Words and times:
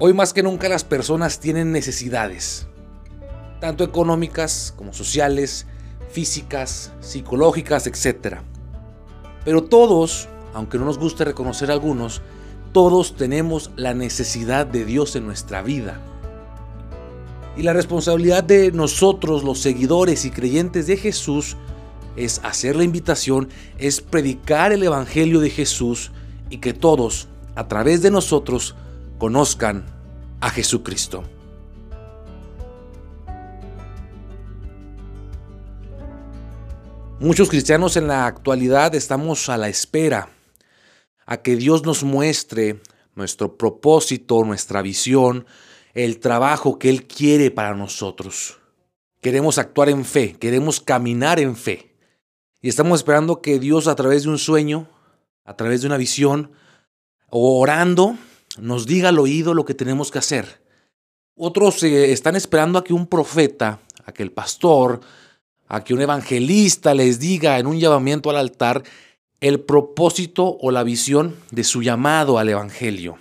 Hoy 0.00 0.12
más 0.12 0.32
que 0.32 0.44
nunca 0.44 0.68
las 0.68 0.84
personas 0.84 1.40
tienen 1.40 1.72
necesidades, 1.72 2.68
tanto 3.60 3.82
económicas 3.82 4.72
como 4.76 4.92
sociales, 4.92 5.66
físicas, 6.08 6.92
psicológicas, 7.00 7.88
etc. 7.88 8.36
Pero 9.44 9.64
todos, 9.64 10.28
aunque 10.54 10.78
no 10.78 10.84
nos 10.84 10.98
guste 10.98 11.24
reconocer 11.24 11.72
algunos, 11.72 12.22
todos 12.72 13.16
tenemos 13.16 13.72
la 13.74 13.92
necesidad 13.92 14.66
de 14.66 14.84
Dios 14.84 15.16
en 15.16 15.26
nuestra 15.26 15.62
vida. 15.62 16.00
Y 17.56 17.62
la 17.62 17.72
responsabilidad 17.72 18.44
de 18.44 18.70
nosotros, 18.70 19.42
los 19.42 19.58
seguidores 19.58 20.24
y 20.24 20.30
creyentes 20.30 20.86
de 20.86 20.96
Jesús, 20.96 21.56
es 22.14 22.40
hacer 22.44 22.76
la 22.76 22.84
invitación, 22.84 23.48
es 23.78 24.00
predicar 24.00 24.70
el 24.70 24.84
Evangelio 24.84 25.40
de 25.40 25.50
Jesús 25.50 26.12
y 26.50 26.58
que 26.58 26.72
todos, 26.72 27.26
a 27.56 27.66
través 27.66 28.00
de 28.00 28.12
nosotros, 28.12 28.76
conozcan 29.18 29.84
a 30.40 30.50
Jesucristo. 30.50 31.24
Muchos 37.20 37.48
cristianos 37.48 37.96
en 37.96 38.06
la 38.06 38.26
actualidad 38.26 38.94
estamos 38.94 39.48
a 39.48 39.56
la 39.56 39.68
espera 39.68 40.28
a 41.26 41.38
que 41.38 41.56
Dios 41.56 41.84
nos 41.84 42.04
muestre 42.04 42.80
nuestro 43.16 43.56
propósito, 43.56 44.44
nuestra 44.44 44.82
visión, 44.82 45.44
el 45.94 46.20
trabajo 46.20 46.78
que 46.78 46.88
Él 46.88 47.06
quiere 47.06 47.50
para 47.50 47.74
nosotros. 47.74 48.58
Queremos 49.20 49.58
actuar 49.58 49.88
en 49.88 50.04
fe, 50.04 50.36
queremos 50.38 50.80
caminar 50.80 51.40
en 51.40 51.56
fe. 51.56 51.96
Y 52.62 52.68
estamos 52.68 53.00
esperando 53.00 53.42
que 53.42 53.58
Dios 53.58 53.88
a 53.88 53.96
través 53.96 54.22
de 54.22 54.28
un 54.28 54.38
sueño, 54.38 54.88
a 55.44 55.56
través 55.56 55.80
de 55.80 55.88
una 55.88 55.96
visión, 55.96 56.52
o 57.28 57.58
nos 58.60 58.86
diga 58.86 59.10
al 59.10 59.18
oído 59.18 59.54
lo 59.54 59.64
que 59.64 59.74
tenemos 59.74 60.10
que 60.10 60.18
hacer. 60.18 60.62
Otros 61.36 61.82
eh, 61.82 62.12
están 62.12 62.36
esperando 62.36 62.78
a 62.78 62.84
que 62.84 62.92
un 62.92 63.06
profeta, 63.06 63.80
a 64.04 64.12
que 64.12 64.22
el 64.22 64.32
pastor, 64.32 65.00
a 65.68 65.84
que 65.84 65.94
un 65.94 66.00
evangelista 66.00 66.94
les 66.94 67.18
diga 67.18 67.58
en 67.58 67.66
un 67.66 67.78
llamamiento 67.78 68.30
al 68.30 68.36
altar 68.36 68.82
el 69.40 69.60
propósito 69.60 70.56
o 70.60 70.70
la 70.70 70.82
visión 70.82 71.36
de 71.50 71.64
su 71.64 71.82
llamado 71.82 72.38
al 72.38 72.48
evangelio. 72.48 73.18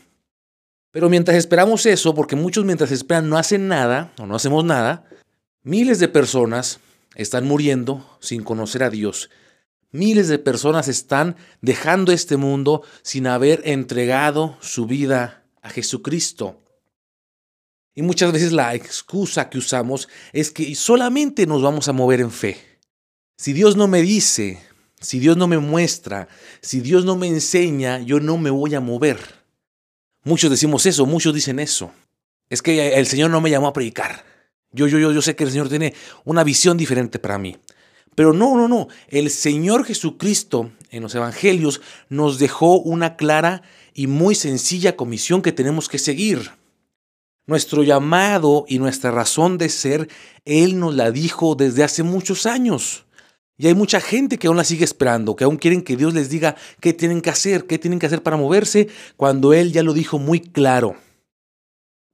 Pero 0.91 1.09
mientras 1.09 1.37
esperamos 1.37 1.85
eso, 1.85 2.15
porque 2.15 2.35
muchos 2.35 2.65
mientras 2.65 2.91
esperan 2.91 3.29
no 3.29 3.37
hacen 3.37 3.67
nada 3.67 4.13
o 4.17 4.25
no 4.25 4.35
hacemos 4.35 4.65
nada, 4.65 5.05
miles 5.61 5.99
de 5.99 6.07
personas 6.07 6.79
están 7.15 7.45
muriendo 7.45 8.17
sin 8.19 8.43
conocer 8.43 8.83
a 8.83 8.89
Dios 8.89 9.29
Miles 9.91 10.27
de 10.27 10.39
personas 10.39 10.87
están 10.87 11.37
dejando 11.61 12.11
este 12.11 12.37
mundo 12.37 12.83
sin 13.03 13.27
haber 13.27 13.61
entregado 13.65 14.57
su 14.61 14.85
vida 14.85 15.45
a 15.61 15.69
Jesucristo. 15.69 16.61
Y 17.95 18.01
muchas 18.01 18.31
veces 18.31 18.51
la 18.51 18.75
excusa 18.75 19.49
que 19.49 19.57
usamos 19.57 20.07
es 20.33 20.51
que 20.51 20.75
solamente 20.75 21.47
nos 21.47 21.61
vamos 21.61 21.87
a 21.87 21.93
mover 21.93 22.19
en 22.19 22.31
fe. 22.31 22.57
Si 23.37 23.53
Dios 23.53 23.75
no 23.75 23.87
me 23.87 24.01
dice, 24.01 24.61
si 24.99 25.19
Dios 25.19 25.37
no 25.37 25.47
me 25.47 25.57
muestra, 25.57 26.27
si 26.61 26.81
Dios 26.81 27.05
no 27.05 27.15
me 27.15 27.27
enseña, 27.27 27.99
yo 27.99 28.19
no 28.19 28.37
me 28.37 28.49
voy 28.49 28.75
a 28.75 28.81
mover. 28.81 29.19
Muchos 30.23 30.51
decimos 30.51 30.85
eso, 30.85 31.05
muchos 31.05 31.33
dicen 31.33 31.59
eso. 31.59 31.91
Es 32.49 32.61
que 32.61 32.95
el 32.95 33.07
Señor 33.07 33.31
no 33.31 33.41
me 33.41 33.49
llamó 33.49 33.67
a 33.67 33.73
predicar. 33.73 34.25
Yo, 34.71 34.87
yo, 34.87 34.99
yo, 34.99 35.11
yo 35.11 35.21
sé 35.21 35.35
que 35.35 35.45
el 35.45 35.51
Señor 35.51 35.69
tiene 35.69 35.93
una 36.25 36.43
visión 36.43 36.77
diferente 36.77 37.19
para 37.19 37.37
mí. 37.37 37.57
Pero 38.17 38.33
no, 38.33 38.57
no, 38.57 38.67
no. 38.67 38.87
El 39.09 39.29
Señor 39.29 39.85
Jesucristo 39.85 40.71
en 40.89 41.03
los 41.03 41.13
Evangelios 41.13 41.81
nos 42.09 42.39
dejó 42.39 42.79
una 42.79 43.15
clara 43.15 43.61
y 43.93 44.07
muy 44.07 44.33
sencilla 44.33 44.95
comisión 44.95 45.43
que 45.43 45.51
tenemos 45.51 45.87
que 45.87 45.99
seguir. 45.99 46.49
Nuestro 47.45 47.83
llamado 47.83 48.65
y 48.67 48.79
nuestra 48.79 49.11
razón 49.11 49.59
de 49.59 49.69
ser, 49.69 50.09
Él 50.45 50.79
nos 50.79 50.95
la 50.95 51.11
dijo 51.11 51.53
desde 51.53 51.83
hace 51.83 52.01
muchos 52.01 52.47
años. 52.47 53.05
Y 53.55 53.67
hay 53.67 53.75
mucha 53.75 54.01
gente 54.01 54.39
que 54.39 54.47
aún 54.47 54.57
la 54.57 54.63
sigue 54.63 54.83
esperando, 54.83 55.35
que 55.35 55.43
aún 55.43 55.57
quieren 55.57 55.83
que 55.83 55.95
Dios 55.95 56.15
les 56.15 56.31
diga 56.31 56.55
qué 56.81 56.93
tienen 56.93 57.21
que 57.21 57.29
hacer, 57.29 57.67
qué 57.67 57.77
tienen 57.77 57.99
que 57.99 58.07
hacer 58.07 58.23
para 58.23 58.35
moverse, 58.35 58.87
cuando 59.15 59.53
Él 59.53 59.71
ya 59.71 59.83
lo 59.83 59.93
dijo 59.93 60.17
muy 60.17 60.39
claro. 60.39 60.95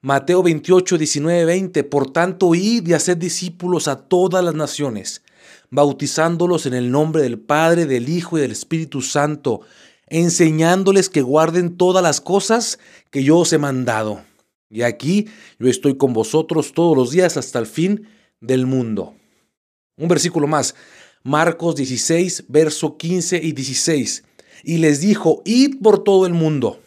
Mateo 0.02 0.44
28, 0.44 0.98
19, 0.98 1.46
20. 1.46 1.84
Por 1.86 2.12
tanto, 2.12 2.54
id 2.56 2.86
y 2.90 2.94
haced 2.94 3.16
discípulos 3.16 3.88
a 3.88 3.96
todas 3.96 4.44
las 4.44 4.54
naciones 4.54 5.23
bautizándolos 5.70 6.66
en 6.66 6.74
el 6.74 6.92
nombre 6.92 7.22
del 7.22 7.40
Padre, 7.40 7.86
del 7.86 8.10
Hijo 8.10 8.38
y 8.38 8.42
del 8.42 8.52
Espíritu 8.52 9.02
Santo, 9.02 9.62
enseñándoles 10.08 11.10
que 11.10 11.22
guarden 11.22 11.78
todas 11.78 12.04
las 12.04 12.22
cosas 12.22 12.80
que 13.10 13.24
yo 13.24 13.40
os 13.40 13.54
he 13.54 13.58
mandado. 13.58 14.24
Y 14.70 14.82
aquí 14.82 15.28
yo 15.60 15.70
estoy 15.70 15.98
con 15.98 16.14
vosotros 16.14 16.74
todos 16.74 16.98
los 16.98 17.12
días 17.12 17.38
hasta 17.38 17.60
el 17.60 17.68
fin 17.68 18.08
del 18.42 18.66
mundo. 18.66 19.16
Un 19.98 20.08
versículo 20.08 20.48
más, 20.48 20.76
Marcos 21.24 21.76
16, 21.76 22.46
verso 22.48 22.98
15 22.98 23.38
y 23.38 23.52
16. 23.52 24.24
Y 24.64 24.78
les 24.78 25.00
dijo, 25.00 25.42
id 25.46 25.82
por 25.82 26.04
todo 26.04 26.26
el 26.26 26.34
mundo 26.34 26.80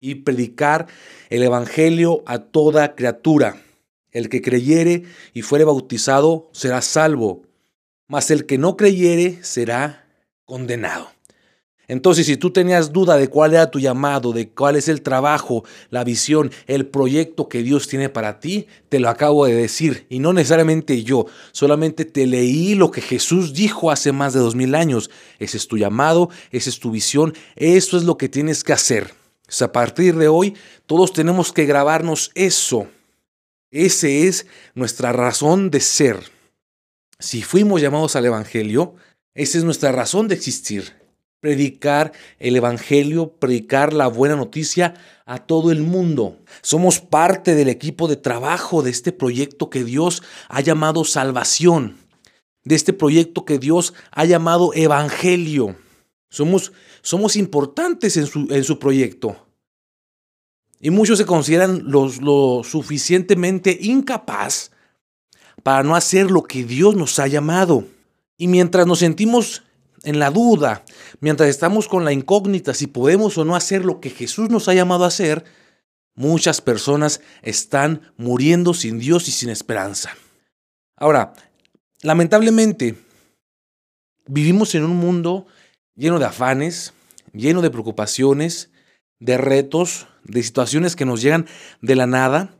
y 0.00 0.16
predicar 0.16 0.86
el 1.30 1.42
Evangelio 1.42 2.22
a 2.26 2.38
toda 2.38 2.94
criatura. 2.94 3.62
El 4.10 4.28
que 4.28 4.42
creyere 4.42 5.04
y 5.32 5.42
fuere 5.42 5.64
bautizado 5.64 6.50
será 6.52 6.82
salvo 6.82 7.42
mas 8.12 8.30
el 8.30 8.44
que 8.44 8.58
no 8.58 8.76
creyere 8.76 9.38
será 9.40 10.04
condenado. 10.44 11.08
Entonces, 11.88 12.26
si 12.26 12.36
tú 12.36 12.50
tenías 12.50 12.92
duda 12.92 13.16
de 13.16 13.28
cuál 13.28 13.54
era 13.54 13.70
tu 13.70 13.80
llamado, 13.80 14.34
de 14.34 14.50
cuál 14.50 14.76
es 14.76 14.88
el 14.88 15.00
trabajo, 15.00 15.64
la 15.88 16.04
visión, 16.04 16.52
el 16.66 16.86
proyecto 16.86 17.48
que 17.48 17.62
Dios 17.62 17.88
tiene 17.88 18.10
para 18.10 18.38
ti, 18.38 18.66
te 18.90 19.00
lo 19.00 19.08
acabo 19.08 19.46
de 19.46 19.54
decir. 19.54 20.04
Y 20.10 20.18
no 20.18 20.34
necesariamente 20.34 21.02
yo, 21.04 21.24
solamente 21.52 22.04
te 22.04 22.26
leí 22.26 22.74
lo 22.74 22.90
que 22.90 23.00
Jesús 23.00 23.54
dijo 23.54 23.90
hace 23.90 24.12
más 24.12 24.34
de 24.34 24.40
dos 24.40 24.54
mil 24.54 24.74
años. 24.74 25.10
Ese 25.38 25.56
es 25.56 25.66
tu 25.66 25.78
llamado, 25.78 26.28
esa 26.50 26.68
es 26.68 26.80
tu 26.80 26.90
visión, 26.90 27.32
eso 27.56 27.96
es 27.96 28.04
lo 28.04 28.18
que 28.18 28.28
tienes 28.28 28.62
que 28.62 28.74
hacer. 28.74 29.14
a 29.58 29.72
partir 29.72 30.16
de 30.16 30.28
hoy, 30.28 30.54
todos 30.84 31.14
tenemos 31.14 31.50
que 31.50 31.64
grabarnos 31.64 32.30
eso. 32.34 32.88
Ese 33.70 34.28
es 34.28 34.44
nuestra 34.74 35.14
razón 35.14 35.70
de 35.70 35.80
ser. 35.80 36.41
Si 37.22 37.40
fuimos 37.40 37.80
llamados 37.80 38.16
al 38.16 38.26
Evangelio, 38.26 38.96
esa 39.34 39.56
es 39.56 39.62
nuestra 39.62 39.92
razón 39.92 40.26
de 40.26 40.34
existir. 40.34 41.00
Predicar 41.38 42.12
el 42.40 42.56
Evangelio, 42.56 43.36
predicar 43.36 43.92
la 43.92 44.08
buena 44.08 44.34
noticia 44.34 44.94
a 45.24 45.38
todo 45.38 45.70
el 45.70 45.82
mundo. 45.82 46.40
Somos 46.62 46.98
parte 46.98 47.54
del 47.54 47.68
equipo 47.68 48.08
de 48.08 48.16
trabajo 48.16 48.82
de 48.82 48.90
este 48.90 49.12
proyecto 49.12 49.70
que 49.70 49.84
Dios 49.84 50.24
ha 50.48 50.60
llamado 50.62 51.04
salvación, 51.04 51.96
de 52.64 52.74
este 52.74 52.92
proyecto 52.92 53.44
que 53.44 53.60
Dios 53.60 53.94
ha 54.10 54.24
llamado 54.24 54.72
Evangelio. 54.74 55.76
Somos, 56.28 56.72
somos 57.02 57.36
importantes 57.36 58.16
en 58.16 58.26
su, 58.26 58.48
en 58.50 58.64
su 58.64 58.80
proyecto. 58.80 59.46
Y 60.80 60.90
muchos 60.90 61.18
se 61.18 61.26
consideran 61.26 61.84
los, 61.84 62.20
lo 62.20 62.62
suficientemente 62.64 63.78
incapaz 63.80 64.72
para 65.62 65.82
no 65.82 65.94
hacer 65.94 66.30
lo 66.30 66.42
que 66.42 66.64
Dios 66.64 66.96
nos 66.96 67.18
ha 67.18 67.26
llamado. 67.26 67.84
Y 68.36 68.48
mientras 68.48 68.86
nos 68.86 69.00
sentimos 69.00 69.62
en 70.04 70.18
la 70.18 70.30
duda, 70.30 70.84
mientras 71.20 71.48
estamos 71.48 71.88
con 71.88 72.04
la 72.04 72.12
incógnita 72.12 72.74
si 72.74 72.86
podemos 72.86 73.38
o 73.38 73.44
no 73.44 73.54
hacer 73.54 73.84
lo 73.84 74.00
que 74.00 74.10
Jesús 74.10 74.50
nos 74.50 74.68
ha 74.68 74.74
llamado 74.74 75.04
a 75.04 75.08
hacer, 75.08 75.44
muchas 76.14 76.60
personas 76.60 77.20
están 77.42 78.12
muriendo 78.16 78.74
sin 78.74 78.98
Dios 78.98 79.28
y 79.28 79.30
sin 79.30 79.50
esperanza. 79.50 80.10
Ahora, 80.96 81.34
lamentablemente, 82.02 82.96
vivimos 84.26 84.74
en 84.74 84.84
un 84.84 84.96
mundo 84.96 85.46
lleno 85.94 86.18
de 86.18 86.26
afanes, 86.26 86.92
lleno 87.32 87.62
de 87.62 87.70
preocupaciones, 87.70 88.70
de 89.20 89.38
retos, 89.38 90.08
de 90.24 90.42
situaciones 90.42 90.96
que 90.96 91.04
nos 91.04 91.22
llegan 91.22 91.46
de 91.80 91.96
la 91.96 92.06
nada. 92.06 92.56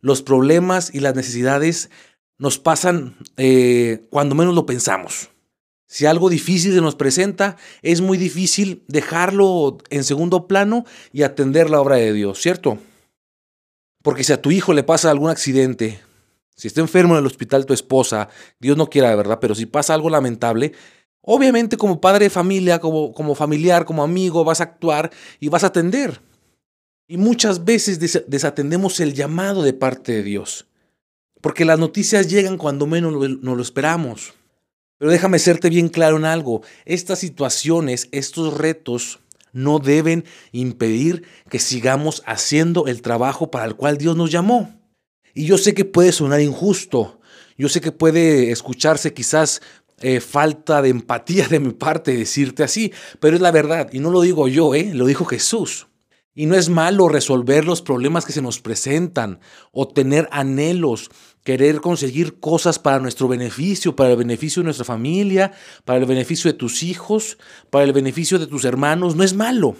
Los 0.00 0.22
problemas 0.22 0.94
y 0.94 1.00
las 1.00 1.14
necesidades 1.14 1.90
nos 2.38 2.58
pasan 2.58 3.16
eh, 3.36 4.06
cuando 4.10 4.34
menos 4.34 4.54
lo 4.54 4.66
pensamos. 4.66 5.30
Si 5.88 6.04
algo 6.04 6.28
difícil 6.28 6.74
se 6.74 6.80
nos 6.80 6.96
presenta, 6.96 7.56
es 7.82 8.00
muy 8.00 8.18
difícil 8.18 8.82
dejarlo 8.88 9.78
en 9.90 10.02
segundo 10.02 10.48
plano 10.48 10.84
y 11.12 11.22
atender 11.22 11.70
la 11.70 11.80
obra 11.80 11.96
de 11.96 12.12
Dios, 12.12 12.40
¿cierto? 12.40 12.78
Porque 14.02 14.24
si 14.24 14.32
a 14.32 14.42
tu 14.42 14.50
hijo 14.50 14.72
le 14.72 14.82
pasa 14.82 15.10
algún 15.10 15.30
accidente, 15.30 16.00
si 16.56 16.68
está 16.68 16.80
enfermo 16.80 17.14
en 17.14 17.20
el 17.20 17.26
hospital 17.26 17.66
tu 17.66 17.72
esposa, 17.72 18.28
Dios 18.58 18.76
no 18.76 18.88
quiera, 18.88 19.10
de 19.10 19.16
verdad, 19.16 19.38
pero 19.40 19.54
si 19.54 19.66
pasa 19.66 19.94
algo 19.94 20.10
lamentable, 20.10 20.72
obviamente 21.20 21.76
como 21.76 22.00
padre 22.00 22.24
de 22.24 22.30
familia, 22.30 22.80
como, 22.80 23.12
como 23.12 23.34
familiar, 23.34 23.84
como 23.84 24.02
amigo, 24.02 24.44
vas 24.44 24.60
a 24.60 24.64
actuar 24.64 25.12
y 25.38 25.48
vas 25.48 25.64
a 25.64 25.68
atender. 25.68 26.20
Y 27.08 27.16
muchas 27.16 27.64
veces 27.64 28.00
desatendemos 28.26 28.98
el 28.98 29.14
llamado 29.14 29.62
de 29.62 29.72
parte 29.72 30.12
de 30.12 30.22
Dios. 30.24 30.66
Porque 31.46 31.64
las 31.64 31.78
noticias 31.78 32.28
llegan 32.28 32.58
cuando 32.58 32.88
menos 32.88 33.12
no 33.40 33.54
lo 33.54 33.62
esperamos. 33.62 34.34
Pero 34.98 35.12
déjame 35.12 35.38
serte 35.38 35.70
bien 35.70 35.88
claro 35.88 36.16
en 36.16 36.24
algo. 36.24 36.62
Estas 36.86 37.20
situaciones, 37.20 38.08
estos 38.10 38.58
retos, 38.58 39.20
no 39.52 39.78
deben 39.78 40.24
impedir 40.50 41.22
que 41.48 41.60
sigamos 41.60 42.24
haciendo 42.26 42.88
el 42.88 43.00
trabajo 43.00 43.52
para 43.52 43.64
el 43.64 43.76
cual 43.76 43.96
Dios 43.96 44.16
nos 44.16 44.32
llamó. 44.32 44.74
Y 45.34 45.46
yo 45.46 45.56
sé 45.56 45.72
que 45.72 45.84
puede 45.84 46.10
sonar 46.10 46.40
injusto, 46.40 47.20
yo 47.56 47.68
sé 47.68 47.80
que 47.80 47.92
puede 47.92 48.50
escucharse 48.50 49.14
quizás 49.14 49.62
eh, 50.00 50.18
falta 50.18 50.82
de 50.82 50.88
empatía 50.88 51.46
de 51.46 51.60
mi 51.60 51.74
parte 51.74 52.16
decirte 52.16 52.64
así, 52.64 52.92
pero 53.20 53.36
es 53.36 53.40
la 53.40 53.52
verdad, 53.52 53.88
y 53.92 54.00
no 54.00 54.10
lo 54.10 54.20
digo 54.22 54.48
yo, 54.48 54.74
¿eh? 54.74 54.90
lo 54.92 55.06
dijo 55.06 55.24
Jesús. 55.24 55.86
Y 56.38 56.44
no 56.44 56.54
es 56.54 56.68
malo 56.68 57.08
resolver 57.08 57.64
los 57.64 57.80
problemas 57.80 58.26
que 58.26 58.32
se 58.34 58.42
nos 58.42 58.60
presentan 58.60 59.40
o 59.72 59.88
tener 59.88 60.28
anhelos, 60.30 61.08
querer 61.46 61.80
conseguir 61.80 62.40
cosas 62.40 62.80
para 62.80 62.98
nuestro 62.98 63.28
beneficio, 63.28 63.94
para 63.94 64.10
el 64.10 64.16
beneficio 64.16 64.60
de 64.60 64.64
nuestra 64.64 64.84
familia, 64.84 65.52
para 65.84 66.00
el 66.00 66.04
beneficio 66.04 66.50
de 66.50 66.58
tus 66.58 66.82
hijos, 66.82 67.38
para 67.70 67.84
el 67.84 67.92
beneficio 67.92 68.40
de 68.40 68.48
tus 68.48 68.64
hermanos. 68.64 69.14
No 69.14 69.22
es 69.22 69.32
malo. 69.32 69.76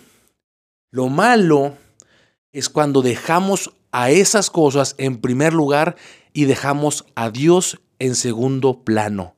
Lo 0.92 1.08
malo 1.08 1.76
es 2.52 2.68
cuando 2.68 3.02
dejamos 3.02 3.72
a 3.90 4.12
esas 4.12 4.48
cosas 4.48 4.94
en 4.96 5.20
primer 5.20 5.54
lugar 5.54 5.96
y 6.32 6.44
dejamos 6.44 7.04
a 7.16 7.30
Dios 7.30 7.80
en 7.98 8.14
segundo 8.14 8.84
plano. 8.84 9.34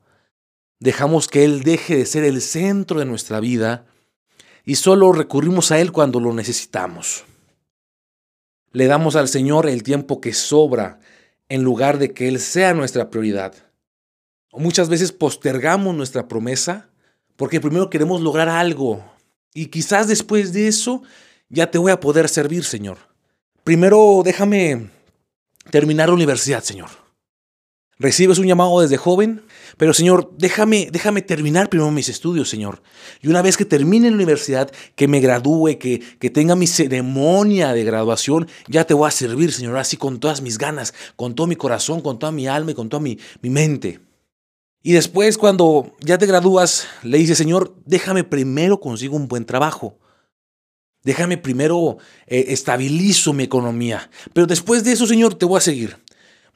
Dejamos 0.81 1.29
que 1.29 1.45
Él 1.47 1.63
deje 1.63 1.97
de 1.97 2.05
ser 2.05 2.25
el 2.25 2.43
centro 2.43 2.99
de 3.01 3.07
nuestra 3.07 3.41
vida 3.41 3.87
y 4.67 4.75
solo 4.75 5.13
recurrimos 5.13 5.73
a 5.73 5.81
Él 5.81 5.93
cuando 5.93 6.21
lo 6.21 6.35
necesitamos. 6.35 7.25
Le 8.73 8.87
damos 8.87 9.17
al 9.17 9.29
Señor 9.29 9.67
el 9.67 9.83
tiempo 9.83 10.21
que 10.21 10.35
sobra 10.35 11.01
en 11.49 11.63
lugar 11.63 11.99
de 11.99 12.13
que 12.13 12.29
Él 12.29 12.41
sea 12.41 12.75
nuestra 12.75 13.11
prioridad. 13.11 13.55
muchas 14.53 14.89
veces 14.89 15.13
postergamos 15.13 15.95
nuestra 15.95 16.27
promesa 16.27 16.89
porque 17.37 17.61
primero 17.61 17.91
queremos 17.91 18.21
lograr 18.21 18.49
algo 18.49 19.05
y 19.55 19.67
quizás 19.67 20.09
después 20.09 20.53
de 20.53 20.69
eso 20.69 21.03
ya 21.49 21.71
te 21.71 21.79
voy 21.79 21.93
a 21.93 22.01
poder 22.01 22.29
servir, 22.29 22.65
Señor. 22.65 22.99
Primero 23.65 24.23
déjame 24.25 24.91
terminar 25.71 26.09
la 26.09 26.15
universidad, 26.15 26.63
Señor. 26.63 26.91
Recibes 27.99 28.39
un 28.39 28.47
llamado 28.47 28.81
desde 28.81 28.97
joven, 28.97 29.43
pero 29.79 29.95
Señor, 29.95 30.33
déjame, 30.37 30.89
déjame 30.91 31.23
terminar 31.23 31.71
primero 31.71 31.91
mis 31.93 32.09
estudios, 32.09 32.51
Señor. 32.51 32.83
Y 33.23 33.29
una 33.29 33.43
vez 33.43 33.57
que 33.57 33.65
termine 33.65 34.11
la 34.11 34.17
universidad, 34.17 34.71
que 34.97 35.07
me 35.07 35.21
gradúe, 35.21 35.79
que, 35.79 36.01
que 36.19 36.31
tenga 36.31 36.57
mi 36.57 36.67
ceremonia 36.67 37.73
de 37.73 37.85
graduación, 37.85 38.49
ya 38.67 38.85
te 38.85 38.93
voy 38.93 39.07
a 39.07 39.13
servir, 39.13 39.53
Señor, 39.53 39.79
así 39.79 39.97
con 39.97 40.19
todas 40.19 40.43
mis 40.43 40.59
ganas, 40.59 40.93
con 41.15 41.37
todo 41.37 41.47
mi 41.47 41.55
corazón, 41.55 42.01
con 42.01 42.19
toda 42.19 42.33
mi 42.33 42.49
alma 42.49 42.73
y 42.73 42.75
con 42.75 42.89
toda 42.89 43.01
mi, 43.01 43.19
mi 43.41 43.51
mente. 43.51 44.01
Y 44.83 44.93
después, 44.93 45.39
cuando 45.39 45.97
ya 46.01 46.19
te 46.19 46.27
gradúas, 46.27 46.89
le 47.05 47.19
dices, 47.19 47.39
Señor, 47.39 47.77
déjame 47.87 48.25
primero 48.25 48.81
consigo 48.81 49.17
un 49.17 49.29
buen 49.29 49.45
trabajo. 49.45 49.97
Déjame 51.05 51.39
primero 51.39 51.99
eh, 52.27 52.47
estabilizo 52.49 53.33
mi 53.33 53.45
economía. 53.45 54.11
Pero 54.33 54.49
después 54.49 54.83
de 54.83 54.93
eso, 54.93 55.07
Señor, 55.07 55.35
te 55.35 55.47
voy 55.47 55.59
a 55.59 55.61
seguir 55.61 55.97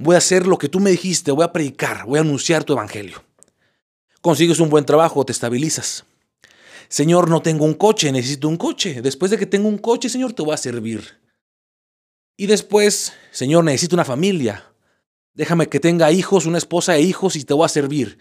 voy 0.02 0.16
a 0.16 0.19
hacer 0.19 0.46
lo 0.46 0.58
que 0.58 0.69
tú 0.69 0.81
me 0.81 0.90
dijiste, 0.90 1.31
voy 1.31 1.44
a 1.44 1.52
predicar, 1.52 2.04
voy 2.06 2.19
a 2.19 2.22
anunciar 2.22 2.64
tu 2.64 2.72
evangelio. 2.72 3.22
Consigues 4.20 4.60
un 4.60 4.70
buen 4.70 4.84
trabajo, 4.84 5.25
te 5.25 5.32
estabilizas. 5.32 6.04
Señor, 6.88 7.31
no 7.31 7.40
tengo 7.40 7.64
un 7.64 7.75
coche, 7.75 8.12
necesito 8.12 8.49
un 8.49 8.56
coche. 8.56 9.00
Después 9.00 9.31
de 9.31 9.38
que 9.38 9.46
tengo 9.46 9.69
un 9.69 9.78
coche, 9.78 10.08
Señor, 10.08 10.32
te 10.32 10.43
voy 10.43 10.54
a 10.54 10.58
servir. 10.58 11.19
Y 12.37 12.46
después, 12.46 13.12
Señor, 13.31 13.64
necesito 13.64 13.96
una 13.96 14.04
familia. 14.04 14.64
Déjame 15.34 15.69
que 15.69 15.81
tenga 15.81 16.12
hijos, 16.12 16.44
una 16.44 16.58
esposa 16.58 16.96
e 16.96 17.00
hijos 17.00 17.37
y 17.37 17.44
te 17.44 17.54
voy 17.54 17.64
a 17.64 17.69
servir. 17.69 18.19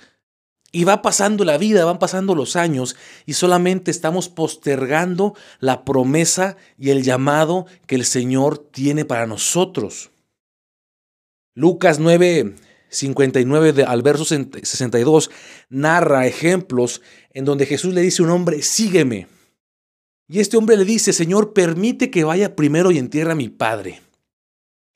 Y 0.71 0.85
va 0.85 1.01
pasando 1.01 1.43
la 1.43 1.57
vida, 1.57 1.83
van 1.83 1.99
pasando 1.99 2.33
los 2.33 2.55
años 2.55 2.95
y 3.25 3.33
solamente 3.33 3.91
estamos 3.91 4.29
postergando 4.29 5.35
la 5.59 5.83
promesa 5.83 6.55
y 6.77 6.91
el 6.91 7.03
llamado 7.03 7.65
que 7.87 7.95
el 7.95 8.05
Señor 8.05 8.57
tiene 8.57 9.03
para 9.03 9.27
nosotros. 9.27 10.10
Lucas 11.53 11.99
9, 11.99 12.55
59 12.89 13.83
al 13.83 14.01
verso 14.01 14.25
62 14.25 15.31
narra 15.69 16.25
ejemplos 16.27 17.01
en 17.33 17.45
donde 17.45 17.65
Jesús 17.65 17.93
le 17.93 18.01
dice 18.01 18.21
a 18.21 18.25
un 18.25 18.31
hombre, 18.31 18.61
sígueme. 18.61 19.27
Y 20.27 20.39
este 20.39 20.55
hombre 20.55 20.77
le 20.77 20.85
dice, 20.85 21.11
Señor, 21.11 21.51
permite 21.51 22.09
que 22.09 22.23
vaya 22.23 22.55
primero 22.55 22.91
y 22.91 22.97
entierre 22.97 23.33
a 23.33 23.35
mi 23.35 23.49
padre. 23.49 24.01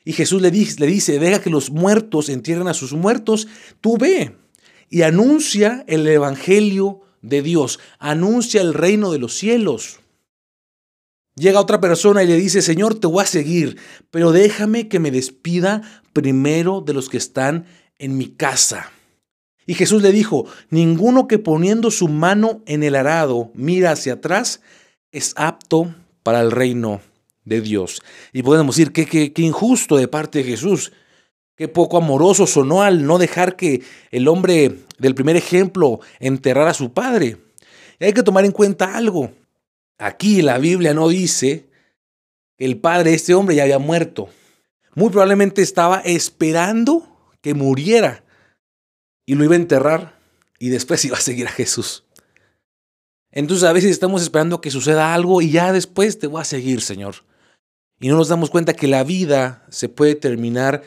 Y 0.06 0.14
Jesús 0.14 0.42
le 0.42 0.52
dice, 0.52 0.80
le 0.80 0.88
dice, 0.88 1.20
deja 1.20 1.42
que 1.42 1.50
los 1.50 1.72
muertos 1.72 2.30
entierren 2.30 2.68
a 2.68 2.74
sus 2.74 2.94
muertos, 2.94 3.48
tú 3.82 3.98
ve 3.98 4.36
y 4.90 5.02
anuncia 5.02 5.84
el 5.88 6.08
Evangelio 6.08 7.02
de 7.22 7.42
Dios, 7.42 7.80
anuncia 8.00 8.62
el 8.62 8.74
reino 8.74 9.12
de 9.12 9.20
los 9.20 9.34
cielos. 9.34 10.00
Llega 11.36 11.60
otra 11.60 11.82
persona 11.82 12.24
y 12.24 12.28
le 12.28 12.38
dice, 12.38 12.62
Señor, 12.62 12.98
te 12.98 13.08
voy 13.08 13.24
a 13.24 13.28
seguir, 13.28 13.78
pero 14.10 14.32
déjame 14.32 14.88
que 14.88 15.00
me 15.00 15.12
despida 15.12 16.04
primero 16.16 16.80
de 16.80 16.94
los 16.94 17.10
que 17.10 17.18
están 17.18 17.66
en 18.00 18.18
mi 18.18 18.30
casa. 18.30 18.90
Y 19.68 19.74
Jesús 19.74 20.02
le 20.02 20.14
dijo, 20.14 20.46
ninguno 20.70 21.28
que 21.28 21.40
poniendo 21.40 21.92
su 21.92 22.08
mano 22.08 22.62
en 22.66 22.84
el 22.84 22.96
arado 22.96 23.52
mira 23.54 23.92
hacia 23.92 24.14
atrás 24.14 24.62
es 25.12 25.34
apto 25.36 25.94
para 26.24 26.40
el 26.40 26.52
reino 26.52 27.02
de 27.44 27.60
Dios. 27.60 28.02
Y 28.32 28.44
podemos 28.44 28.78
decir, 28.78 28.94
qué, 28.94 29.34
injusto 29.42 29.98
de 29.98 30.08
parte 30.08 30.40
de 30.40 30.46
Jesús, 30.46 30.94
qué 31.58 31.68
poco 31.68 31.98
amoroso 31.98 32.48
sonó 32.48 32.82
al 32.82 33.06
no 33.06 33.18
dejar 33.18 33.58
que 33.58 33.84
el 34.10 34.30
hombre 34.30 34.86
del 34.98 35.16
primer 35.16 35.36
ejemplo 35.36 36.00
enterrara 36.20 36.72
a 36.72 36.76
su 36.76 36.94
padre. 36.94 37.38
Y 38.00 38.06
hay 38.06 38.14
que 38.14 38.24
tomar 38.24 38.46
en 38.46 38.54
cuenta 38.54 38.96
algo. 38.96 39.32
Aquí 39.98 40.42
la 40.42 40.60
Biblia 40.60 40.94
no 40.94 41.10
dice 41.10 41.66
que 42.58 42.64
el 42.64 42.78
padre 42.78 43.10
de 43.10 43.18
este 43.18 43.34
hombre 43.34 43.56
ya 43.56 43.64
había 43.64 43.80
muerto. 43.80 44.30
Muy 44.96 45.10
probablemente 45.10 45.62
estaba 45.62 46.00
esperando 46.00 47.34
que 47.42 47.54
muriera 47.54 48.24
y 49.26 49.36
lo 49.36 49.44
iba 49.44 49.54
a 49.54 49.58
enterrar 49.58 50.20
y 50.58 50.70
después 50.70 51.04
iba 51.06 51.18
a 51.18 51.22
seguir 51.22 51.48
a 51.48 51.52
Jesús. 51.52 52.06
Entonces 53.32 53.68
a 53.68 53.74
veces 53.74 53.92
estamos 53.92 54.22
esperando 54.22 54.62
que 54.62 54.72
suceda 54.72 55.14
algo 55.14 55.42
y 55.42 55.52
ya 55.52 55.74
después 55.74 56.18
te 56.18 56.28
voy 56.28 56.42
a 56.42 56.46
seguir, 56.46 56.82
Señor. 56.82 57.16
Y 58.00 58.08
no 58.08 58.16
nos 58.16 58.30
damos 58.30 58.50
cuenta 58.50 58.74
que 58.74 58.88
la 58.88 59.04
vida 59.04 59.66
se 59.70 59.90
puede 59.90 60.16
terminar 60.16 60.84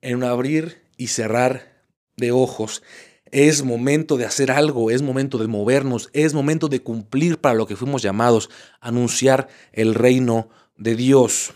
en 0.00 0.16
un 0.16 0.24
abrir 0.24 0.82
y 0.96 1.08
cerrar 1.08 1.84
de 2.16 2.32
ojos. 2.32 2.82
Es 3.30 3.62
momento 3.62 4.16
de 4.16 4.26
hacer 4.26 4.50
algo, 4.50 4.90
es 4.90 5.00
momento 5.00 5.38
de 5.38 5.46
movernos, 5.46 6.10
es 6.12 6.34
momento 6.34 6.68
de 6.68 6.82
cumplir 6.82 7.38
para 7.38 7.54
lo 7.54 7.66
que 7.66 7.76
fuimos 7.76 8.02
llamados, 8.02 8.50
anunciar 8.80 9.48
el 9.72 9.94
reino 9.94 10.50
de 10.76 10.96
Dios. 10.96 11.54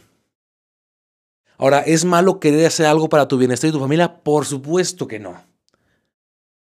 Ahora, 1.59 1.81
¿es 1.81 2.05
malo 2.05 2.39
querer 2.39 2.67
hacer 2.67 2.87
algo 2.87 3.09
para 3.09 3.29
tu 3.29 3.39
bienestar 3.39 3.71
y 3.71 3.73
tu 3.73 3.81
familia? 3.81 4.23
Por 4.23 4.45
supuesto 4.45 5.09
que 5.09 5.19
no. 5.19 5.43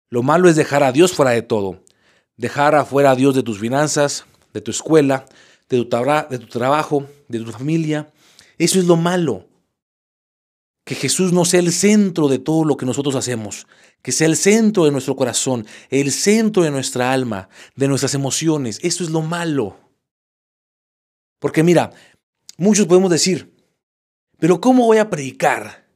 Lo 0.10 0.24
malo 0.24 0.48
es 0.48 0.56
dejar 0.56 0.84
a 0.84 0.92
Dios 0.92 1.13
fuera 1.13 1.32
de 1.32 1.42
todo. 1.42 1.82
Dejar 2.38 2.75
afuera 2.75 3.12
a 3.12 3.15
Dios 3.15 3.34
de 3.34 3.44
tus 3.44 3.60
finanzas, 3.60 4.25
de 4.54 4.62
tu 4.62 4.72
escuela, 4.72 5.25
de 5.70 5.77
tu, 5.77 5.86
trabajo, 5.88 7.06
de 7.27 7.39
tu 7.39 7.51
familia. 7.51 8.13
Eso 8.58 8.80
es 8.80 8.86
lo 8.86 8.96
malo 8.96 9.46
que 10.84 10.96
Jesús 10.96 11.34
no 11.34 11.46
sea 11.46 11.62
el 11.62 11.72
centro 11.72 12.27
de 12.27 12.38
todo 12.38 12.63
lo 12.63 12.77
que 12.77 12.86
nosotros 12.86 13.15
hacemos, 13.15 13.65
que 14.04 14.12
sea 14.12 14.27
el 14.27 14.38
centro 14.38 14.86
de 14.86 14.92
nuestro 14.92 15.15
corazón, 15.15 15.65
el 15.89 16.12
centro 16.12 16.62
de 16.62 16.70
nuestra 16.70 17.12
alma, 17.12 17.50
de 17.75 17.88
nuestras 17.88 18.13
emociones. 18.13 18.80
Eso 18.84 19.04
es 19.04 19.10
lo 19.10 19.24
malo. 19.24 19.77
Porque 21.39 21.63
mira, 21.63 21.92
muchos 22.58 22.86
podemos 22.86 23.10
decir, 23.10 23.54
pero 24.46 24.62
¿cómo 24.62 24.86
voy 24.86 25.00
a 25.00 25.10
predicar? 25.10 25.88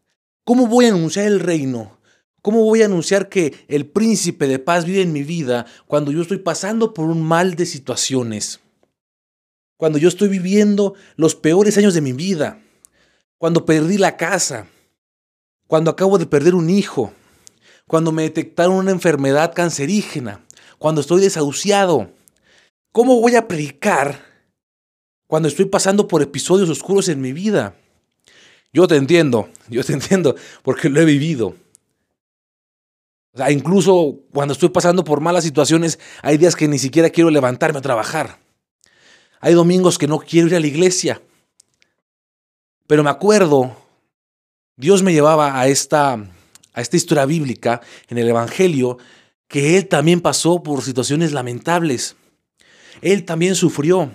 ¿Cómo 0.44 0.66
voy 0.66 0.86
a 0.86 0.90
anunciar 0.90 1.28
el 1.28 1.40
reino? 1.40 2.00
¿Cómo 2.42 2.64
voy 2.64 2.82
a 2.82 2.86
anunciar 2.86 3.30
que 3.30 3.54
el 3.68 3.86
príncipe 3.86 4.48
de 4.48 4.58
paz 4.58 4.86
vive 4.86 5.04
en 5.04 5.14
mi 5.14 5.22
vida 5.22 5.68
cuando 5.86 6.12
yo 6.12 6.24
estoy 6.24 6.40
pasando 6.40 6.96
por 6.96 7.06
un 7.12 7.22
mal 7.22 7.54
de 7.54 7.68
situaciones? 7.68 8.60
Cuando 9.78 10.00
yo 10.00 10.10
estoy 10.10 10.30
viviendo 10.30 10.96
los 11.16 11.36
peores 11.36 11.78
años 11.78 11.94
de 11.94 12.02
mi 12.02 12.12
vida, 12.12 12.60
cuando 13.38 13.66
perdí 13.66 14.00
la 14.00 14.18
casa, 14.18 14.66
cuando 15.68 15.92
acabo 15.92 16.18
de 16.18 16.26
perder 16.26 16.56
un 16.56 16.72
hijo, 16.72 17.14
cuando 17.86 18.12
me 18.12 18.24
detectaron 18.24 18.78
una 18.78 18.90
enfermedad 18.90 19.54
cancerígena, 19.54 20.44
cuando 20.80 21.02
estoy 21.02 21.22
desahuciado. 21.22 22.10
¿Cómo 22.94 23.22
voy 23.22 23.36
a 23.36 23.48
predicar 23.48 24.26
cuando 25.28 25.48
estoy 25.48 25.66
pasando 25.66 26.08
por 26.08 26.24
episodios 26.24 26.68
oscuros 26.72 27.10
en 27.10 27.22
mi 27.22 27.32
vida? 27.32 27.76
Yo 28.72 28.88
te 28.88 28.96
entiendo, 28.96 29.50
yo 29.70 29.84
te 29.84 29.94
entiendo, 29.94 30.36
porque 30.64 30.90
lo 30.90 31.02
he 31.02 31.06
vivido. 31.06 31.56
O 33.34 33.38
sea, 33.38 33.52
incluso 33.52 34.16
cuando 34.34 34.54
estoy 34.54 34.70
pasando 34.70 35.04
por 35.04 35.22
malas 35.22 35.44
situaciones, 35.44 36.00
hay 36.22 36.38
días 36.38 36.56
que 36.56 36.68
ni 36.68 36.80
siquiera 36.80 37.10
quiero 37.10 37.30
levantarme 37.30 37.80
a 37.80 37.84
trabajar. 37.84 38.40
Hay 39.40 39.54
domingos 39.54 39.98
que 39.98 40.08
no 40.08 40.20
quiero 40.20 40.48
ir 40.48 40.56
a 40.56 40.60
la 40.60 40.68
iglesia. 40.68 41.22
Pero 42.88 43.04
me 43.04 43.10
acuerdo 43.10 43.76
Dios 44.80 45.04
me 45.04 45.12
llevaba 45.12 45.60
a 45.60 45.68
esta, 45.68 46.14
a 46.14 46.82
esta 46.82 46.96
historia 46.96 47.26
bíblica 47.26 47.82
en 48.08 48.18
el 48.18 48.30
Evangelio, 48.30 48.98
que 49.50 49.76
Él 49.76 49.90
también 49.90 50.22
pasó 50.22 50.64
por 50.64 50.84
situaciones 50.84 51.34
lamentables. 51.34 52.16
Él 53.02 53.26
también 53.26 53.56
sufrió. 53.56 54.10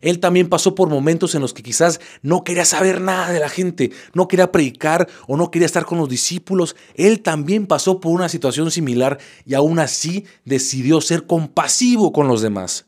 Él 0.00 0.20
también 0.20 0.48
pasó 0.48 0.74
por 0.74 0.88
momentos 0.88 1.34
en 1.34 1.42
los 1.42 1.52
que 1.52 1.62
quizás 1.62 2.00
no 2.22 2.44
quería 2.44 2.64
saber 2.64 3.00
nada 3.00 3.32
de 3.32 3.40
la 3.40 3.48
gente, 3.48 3.90
no 4.14 4.28
quería 4.28 4.52
predicar 4.52 5.08
o 5.26 5.36
no 5.36 5.50
quería 5.50 5.66
estar 5.66 5.84
con 5.84 5.98
los 5.98 6.08
discípulos. 6.08 6.76
Él 6.94 7.22
también 7.22 7.66
pasó 7.66 8.00
por 8.00 8.12
una 8.12 8.28
situación 8.28 8.70
similar 8.70 9.18
y 9.44 9.54
aún 9.54 9.78
así 9.78 10.24
decidió 10.44 11.00
ser 11.00 11.26
compasivo 11.26 12.12
con 12.12 12.28
los 12.28 12.42
demás. 12.42 12.86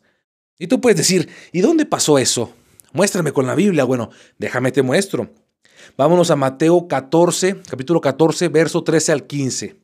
Y 0.59 0.67
tú 0.67 0.81
puedes 0.81 0.99
decir, 0.99 1.29
¿y 1.53 1.61
dónde 1.61 1.87
pasó 1.87 2.19
eso? 2.19 2.53
Muéstrame 2.93 3.33
con 3.33 3.47
la 3.47 3.55
Biblia. 3.55 3.85
Bueno, 3.85 4.11
déjame 4.39 4.73
te 4.73 4.83
muestro. 4.83 5.31
Vámonos 5.97 6.31
a 6.31 6.37
Mateo 6.37 6.89
14, 6.89 7.63
capítulo 7.69 8.01
14, 8.01 8.49
verso 8.49 8.83
13 8.83 9.13
al 9.13 9.27
15. 9.27 9.77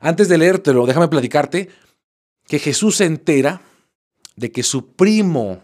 Antes 0.00 0.28
de 0.28 0.38
leértelo, 0.38 0.86
déjame 0.86 1.08
platicarte 1.08 1.70
que 2.46 2.58
Jesús 2.58 2.96
se 2.96 3.06
entera 3.06 3.62
de 4.36 4.52
que 4.52 4.62
su 4.62 4.92
primo, 4.94 5.62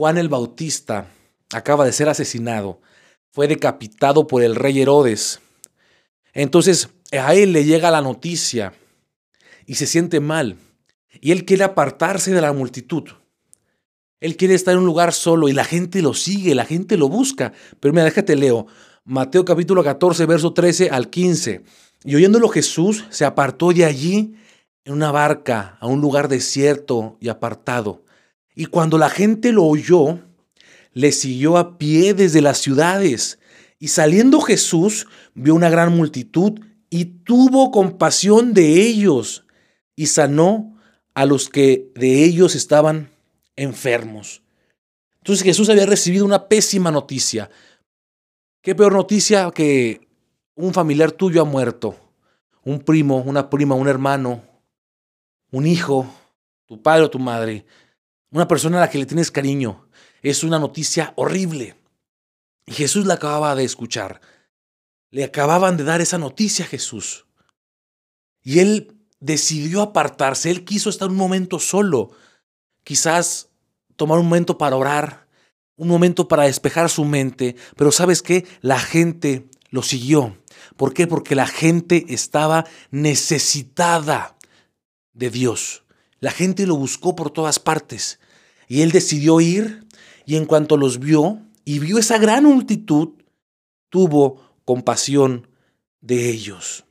Juan 0.00 0.16
el 0.16 0.30
Bautista, 0.30 1.08
acaba 1.52 1.84
de 1.84 1.92
ser 1.92 2.08
asesinado. 2.08 2.80
Fue 3.32 3.48
decapitado 3.48 4.26
por 4.26 4.42
el 4.42 4.56
rey 4.56 4.80
Herodes. 4.80 5.40
Entonces 6.32 6.88
a 7.12 7.34
él 7.34 7.52
le 7.52 7.66
llega 7.66 7.90
la 7.90 8.00
noticia 8.00 8.72
y 9.66 9.74
se 9.74 9.86
siente 9.86 10.18
mal. 10.18 10.56
Y 11.20 11.32
él 11.32 11.44
quiere 11.44 11.64
apartarse 11.64 12.32
de 12.32 12.40
la 12.40 12.54
multitud. 12.54 13.10
Él 14.20 14.38
quiere 14.38 14.54
estar 14.54 14.72
en 14.72 14.80
un 14.80 14.86
lugar 14.86 15.12
solo 15.12 15.50
y 15.50 15.52
la 15.52 15.64
gente 15.64 16.00
lo 16.00 16.14
sigue, 16.14 16.54
la 16.54 16.64
gente 16.64 16.96
lo 16.96 17.10
busca. 17.10 17.52
Pero 17.78 17.92
mira, 17.92 18.06
déjate 18.06 18.36
leo. 18.36 18.68
Mateo 19.04 19.44
capítulo 19.44 19.84
14, 19.84 20.24
verso 20.24 20.54
13 20.54 20.88
al 20.88 21.10
15. 21.10 21.62
Y 22.04 22.14
oyéndolo 22.14 22.48
Jesús 22.48 23.04
se 23.10 23.26
apartó 23.26 23.70
de 23.70 23.84
allí 23.84 24.34
en 24.82 24.94
una 24.94 25.12
barca 25.12 25.76
a 25.78 25.86
un 25.86 26.00
lugar 26.00 26.28
desierto 26.28 27.18
y 27.20 27.28
apartado. 27.28 28.02
Y 28.60 28.66
cuando 28.66 28.98
la 28.98 29.08
gente 29.08 29.52
lo 29.52 29.64
oyó, 29.64 30.18
le 30.92 31.12
siguió 31.12 31.56
a 31.56 31.78
pie 31.78 32.12
desde 32.12 32.42
las 32.42 32.58
ciudades. 32.58 33.38
Y 33.78 33.88
saliendo 33.88 34.38
Jesús 34.42 35.06
vio 35.32 35.54
una 35.54 35.70
gran 35.70 35.96
multitud 35.96 36.60
y 36.90 37.06
tuvo 37.06 37.70
compasión 37.70 38.52
de 38.52 38.82
ellos 38.82 39.46
y 39.96 40.08
sanó 40.08 40.78
a 41.14 41.24
los 41.24 41.48
que 41.48 41.90
de 41.94 42.22
ellos 42.22 42.54
estaban 42.54 43.08
enfermos. 43.56 44.42
Entonces 45.20 45.42
Jesús 45.42 45.70
había 45.70 45.86
recibido 45.86 46.26
una 46.26 46.46
pésima 46.46 46.90
noticia. 46.90 47.48
¿Qué 48.60 48.74
peor 48.74 48.92
noticia 48.92 49.50
que 49.52 50.06
un 50.54 50.74
familiar 50.74 51.12
tuyo 51.12 51.40
ha 51.40 51.46
muerto? 51.46 51.96
Un 52.62 52.80
primo, 52.80 53.22
una 53.22 53.48
prima, 53.48 53.74
un 53.74 53.88
hermano, 53.88 54.42
un 55.50 55.66
hijo, 55.66 56.04
tu 56.66 56.82
padre 56.82 57.04
o 57.04 57.10
tu 57.10 57.18
madre, 57.18 57.64
una 58.30 58.48
persona 58.48 58.78
a 58.78 58.80
la 58.80 58.90
que 58.90 58.98
le 58.98 59.06
tienes 59.06 59.30
cariño. 59.30 59.88
Es 60.22 60.44
una 60.44 60.58
noticia 60.58 61.12
horrible. 61.16 61.76
Y 62.66 62.72
Jesús 62.72 63.06
la 63.06 63.14
acababa 63.14 63.54
de 63.54 63.64
escuchar. 63.64 64.20
Le 65.10 65.24
acababan 65.24 65.76
de 65.76 65.84
dar 65.84 66.00
esa 66.00 66.18
noticia 66.18 66.64
a 66.64 66.68
Jesús. 66.68 67.26
Y 68.42 68.60
él 68.60 68.96
decidió 69.18 69.82
apartarse. 69.82 70.50
Él 70.50 70.64
quiso 70.64 70.90
estar 70.90 71.08
un 71.08 71.16
momento 71.16 71.58
solo. 71.58 72.10
Quizás 72.84 73.48
tomar 73.96 74.18
un 74.18 74.26
momento 74.26 74.56
para 74.56 74.76
orar, 74.76 75.26
un 75.76 75.88
momento 75.88 76.28
para 76.28 76.44
despejar 76.44 76.88
su 76.88 77.04
mente. 77.04 77.56
Pero 77.76 77.92
sabes 77.92 78.22
qué? 78.22 78.46
La 78.60 78.78
gente 78.78 79.48
lo 79.70 79.82
siguió. 79.82 80.38
¿Por 80.76 80.94
qué? 80.94 81.06
Porque 81.06 81.34
la 81.34 81.46
gente 81.46 82.06
estaba 82.08 82.64
necesitada 82.90 84.36
de 85.12 85.30
Dios. 85.30 85.84
La 86.20 86.30
gente 86.30 86.66
lo 86.66 86.76
buscó 86.76 87.16
por 87.16 87.30
todas 87.30 87.58
partes 87.58 88.20
y 88.68 88.82
él 88.82 88.92
decidió 88.92 89.40
ir 89.40 89.86
y 90.26 90.36
en 90.36 90.44
cuanto 90.44 90.76
los 90.76 90.98
vio 90.98 91.40
y 91.64 91.78
vio 91.78 91.98
esa 91.98 92.18
gran 92.18 92.44
multitud, 92.44 93.10
tuvo 93.88 94.54
compasión 94.64 95.48
de 96.00 96.30
ellos. 96.30 96.84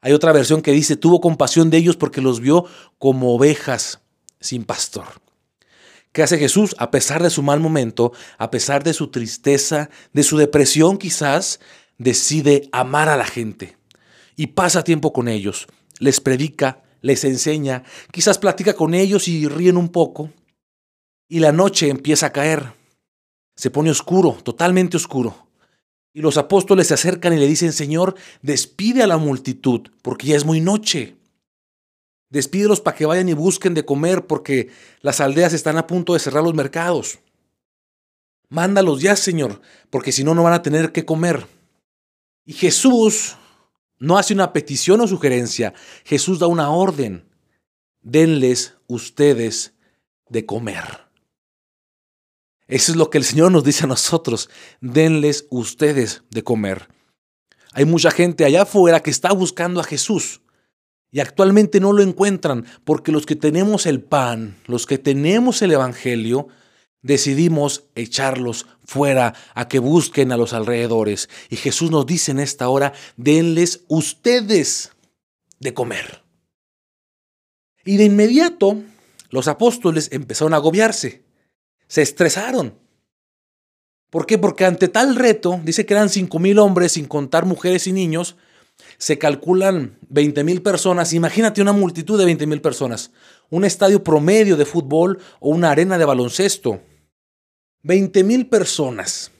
Hay 0.00 0.12
otra 0.12 0.32
versión 0.32 0.62
que 0.62 0.72
dice, 0.72 0.96
tuvo 0.96 1.20
compasión 1.20 1.70
de 1.70 1.78
ellos 1.78 1.96
porque 1.96 2.20
los 2.20 2.40
vio 2.40 2.64
como 2.98 3.34
ovejas 3.34 4.00
sin 4.40 4.64
pastor. 4.64 5.06
¿Qué 6.12 6.22
hace 6.22 6.38
Jesús? 6.38 6.74
A 6.78 6.90
pesar 6.90 7.22
de 7.22 7.30
su 7.30 7.42
mal 7.42 7.60
momento, 7.60 8.12
a 8.38 8.50
pesar 8.50 8.84
de 8.84 8.94
su 8.94 9.08
tristeza, 9.08 9.90
de 10.12 10.22
su 10.22 10.36
depresión 10.36 10.96
quizás, 10.96 11.60
decide 11.98 12.68
amar 12.72 13.08
a 13.08 13.16
la 13.16 13.26
gente 13.26 13.76
y 14.36 14.48
pasa 14.48 14.84
tiempo 14.84 15.12
con 15.12 15.28
ellos 15.28 15.66
les 15.98 16.20
predica, 16.20 16.82
les 17.00 17.24
enseña, 17.24 17.84
quizás 18.12 18.38
platica 18.38 18.74
con 18.74 18.94
ellos 18.94 19.28
y 19.28 19.46
ríen 19.48 19.76
un 19.76 19.88
poco. 19.88 20.30
Y 21.28 21.40
la 21.40 21.52
noche 21.52 21.88
empieza 21.88 22.26
a 22.26 22.32
caer. 22.32 22.72
Se 23.56 23.70
pone 23.70 23.90
oscuro, 23.90 24.38
totalmente 24.42 24.96
oscuro. 24.96 25.48
Y 26.12 26.20
los 26.20 26.36
apóstoles 26.36 26.88
se 26.88 26.94
acercan 26.94 27.32
y 27.34 27.36
le 27.36 27.46
dicen, 27.46 27.72
Señor, 27.72 28.14
despide 28.42 29.02
a 29.02 29.06
la 29.06 29.18
multitud, 29.18 29.88
porque 30.02 30.28
ya 30.28 30.36
es 30.36 30.44
muy 30.44 30.60
noche. 30.60 31.16
Despídelos 32.30 32.80
para 32.80 32.96
que 32.96 33.06
vayan 33.06 33.28
y 33.28 33.34
busquen 33.34 33.74
de 33.74 33.84
comer, 33.84 34.26
porque 34.26 34.70
las 35.00 35.20
aldeas 35.20 35.52
están 35.52 35.76
a 35.76 35.86
punto 35.86 36.14
de 36.14 36.20
cerrar 36.20 36.42
los 36.42 36.54
mercados. 36.54 37.18
Mándalos 38.48 39.00
ya, 39.00 39.16
Señor, 39.16 39.60
porque 39.90 40.12
si 40.12 40.24
no, 40.24 40.34
no 40.34 40.42
van 40.42 40.54
a 40.54 40.62
tener 40.62 40.92
que 40.92 41.04
comer. 41.04 41.46
Y 42.44 42.54
Jesús 42.54 43.36
no 43.98 44.18
hace 44.18 44.34
una 44.34 44.52
petición 44.52 45.00
o 45.00 45.08
sugerencia, 45.08 45.74
Jesús 46.04 46.38
da 46.38 46.46
una 46.46 46.70
orden. 46.70 47.28
Denles 48.00 48.74
ustedes 48.86 49.74
de 50.28 50.46
comer. 50.46 51.08
Eso 52.68 52.92
es 52.92 52.96
lo 52.96 53.10
que 53.10 53.18
el 53.18 53.24
Señor 53.24 53.50
nos 53.50 53.64
dice 53.64 53.84
a 53.84 53.88
nosotros. 53.88 54.50
Denles 54.80 55.46
ustedes 55.50 56.22
de 56.30 56.44
comer. 56.44 56.88
Hay 57.72 57.84
mucha 57.84 58.10
gente 58.10 58.44
allá 58.44 58.62
afuera 58.62 59.00
que 59.00 59.10
está 59.10 59.32
buscando 59.32 59.80
a 59.80 59.84
Jesús 59.84 60.42
y 61.10 61.20
actualmente 61.20 61.80
no 61.80 61.92
lo 61.92 62.02
encuentran 62.02 62.66
porque 62.84 63.12
los 63.12 63.24
que 63.24 63.36
tenemos 63.36 63.86
el 63.86 64.02
pan, 64.02 64.56
los 64.66 64.86
que 64.86 64.98
tenemos 64.98 65.62
el 65.62 65.72
Evangelio, 65.72 66.48
decidimos 67.02 67.84
echarlos 67.94 68.66
fuera 68.84 69.34
a 69.54 69.68
que 69.68 69.78
busquen 69.78 70.32
a 70.32 70.36
los 70.36 70.52
alrededores. 70.52 71.28
Y 71.50 71.56
Jesús 71.56 71.90
nos 71.90 72.06
dice 72.06 72.32
en 72.32 72.38
esta 72.38 72.68
hora, 72.68 72.92
denles 73.16 73.84
ustedes 73.88 74.92
de 75.60 75.74
comer. 75.74 76.22
Y 77.84 77.96
de 77.96 78.04
inmediato 78.04 78.82
los 79.30 79.48
apóstoles 79.48 80.08
empezaron 80.12 80.54
a 80.54 80.56
agobiarse, 80.58 81.22
se 81.86 82.02
estresaron. 82.02 82.78
¿Por 84.10 84.26
qué? 84.26 84.38
Porque 84.38 84.64
ante 84.64 84.88
tal 84.88 85.16
reto, 85.16 85.60
dice 85.64 85.84
que 85.84 85.94
eran 85.94 86.08
cinco 86.08 86.38
mil 86.38 86.58
hombres 86.58 86.92
sin 86.92 87.06
contar 87.06 87.44
mujeres 87.44 87.86
y 87.86 87.92
niños, 87.92 88.36
se 88.96 89.18
calculan 89.18 89.98
20 90.08 90.44
mil 90.44 90.62
personas. 90.62 91.12
Imagínate 91.12 91.60
una 91.60 91.72
multitud 91.72 92.18
de 92.18 92.24
20 92.24 92.46
mil 92.46 92.60
personas, 92.60 93.10
un 93.50 93.64
estadio 93.64 94.02
promedio 94.02 94.56
de 94.56 94.64
fútbol 94.64 95.18
o 95.40 95.50
una 95.50 95.70
arena 95.70 95.98
de 95.98 96.04
baloncesto. 96.04 96.80
20 97.82 98.24
mil 98.24 98.48
personas. 98.48 99.30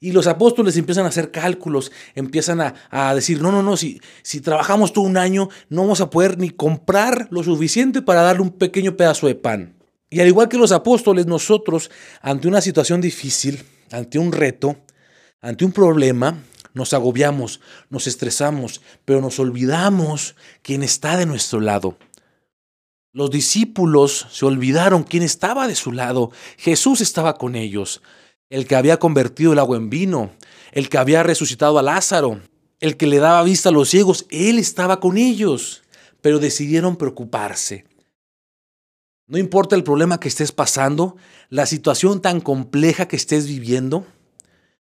Y 0.00 0.12
los 0.12 0.26
apóstoles 0.26 0.76
empiezan 0.76 1.06
a 1.06 1.08
hacer 1.08 1.30
cálculos, 1.30 1.90
empiezan 2.14 2.60
a, 2.60 3.14
decir, 3.14 3.40
no, 3.40 3.50
no, 3.50 3.62
no, 3.62 3.76
si, 3.76 4.00
si 4.22 4.40
trabajamos 4.40 4.92
todo 4.92 5.04
un 5.04 5.16
año, 5.16 5.48
no 5.70 5.82
vamos 5.82 6.02
a 6.02 6.10
poder 6.10 6.38
ni 6.38 6.50
comprar 6.50 7.28
lo 7.30 7.42
suficiente 7.42 8.02
para 8.02 8.20
darle 8.20 8.42
un 8.42 8.50
pequeño 8.50 8.96
pedazo 8.96 9.26
de 9.26 9.34
pan. 9.34 9.76
Y 10.10 10.20
al 10.20 10.28
igual 10.28 10.48
que 10.48 10.58
los 10.58 10.72
apóstoles, 10.72 11.26
nosotros, 11.26 11.90
ante 12.20 12.48
una 12.48 12.60
situación 12.60 13.00
difícil, 13.00 13.64
ante 13.90 14.18
un 14.18 14.32
reto, 14.32 14.76
ante 15.40 15.64
un 15.64 15.72
problema, 15.72 16.38
nos 16.74 16.92
agobiamos, 16.92 17.60
nos 17.88 18.06
estresamos, 18.06 18.82
pero 19.04 19.20
nos 19.20 19.38
olvidamos 19.38 20.36
quién 20.62 20.82
está 20.82 21.16
de 21.16 21.24
nuestro 21.24 21.60
lado. 21.60 21.96
Los 23.14 23.30
discípulos 23.30 24.26
se 24.32 24.44
olvidaron 24.44 25.04
quién 25.04 25.22
estaba 25.22 25.68
de 25.68 25.76
su 25.76 25.92
lado. 25.92 26.32
Jesús 26.58 27.00
estaba 27.00 27.38
con 27.38 27.54
ellos, 27.54 28.02
el 28.50 28.66
que 28.66 28.74
había 28.74 28.98
convertido 28.98 29.52
el 29.52 29.60
agua 29.60 29.76
en 29.76 29.88
vino, 29.88 30.32
el 30.72 30.88
que 30.88 30.98
había 30.98 31.22
resucitado 31.22 31.78
a 31.78 31.82
Lázaro, 31.82 32.40
el 32.80 32.96
que 32.96 33.06
le 33.06 33.20
daba 33.20 33.44
vista 33.44 33.68
a 33.68 33.72
los 33.72 33.88
ciegos. 33.88 34.26
Él 34.30 34.58
estaba 34.58 34.98
con 34.98 35.16
ellos, 35.16 35.84
pero 36.22 36.40
decidieron 36.40 36.96
preocuparse. 36.96 37.86
No 39.28 39.38
importa 39.38 39.76
el 39.76 39.84
problema 39.84 40.18
que 40.18 40.26
estés 40.26 40.50
pasando, 40.50 41.16
la 41.50 41.66
situación 41.66 42.20
tan 42.20 42.40
compleja 42.40 43.06
que 43.06 43.14
estés 43.14 43.46
viviendo, 43.46 44.08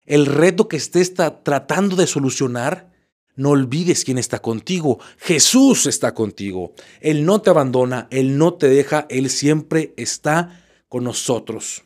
el 0.06 0.28
reto 0.28 0.70
que 0.70 0.78
estés 0.78 1.14
tratando 1.14 1.98
de 1.98 2.08
solucionar, 2.08 2.93
no 3.36 3.50
olvides 3.50 4.04
quién 4.04 4.18
está 4.18 4.40
contigo. 4.40 5.00
Jesús 5.18 5.86
está 5.86 6.14
contigo. 6.14 6.74
Él 7.02 7.26
no 7.26 7.42
te 7.42 7.50
abandona, 7.50 8.08
Él 8.12 8.38
no 8.38 8.54
te 8.54 8.68
deja, 8.70 9.06
Él 9.10 9.30
siempre 9.30 9.94
está 9.98 10.64
con 10.88 11.04
nosotros. 11.04 11.84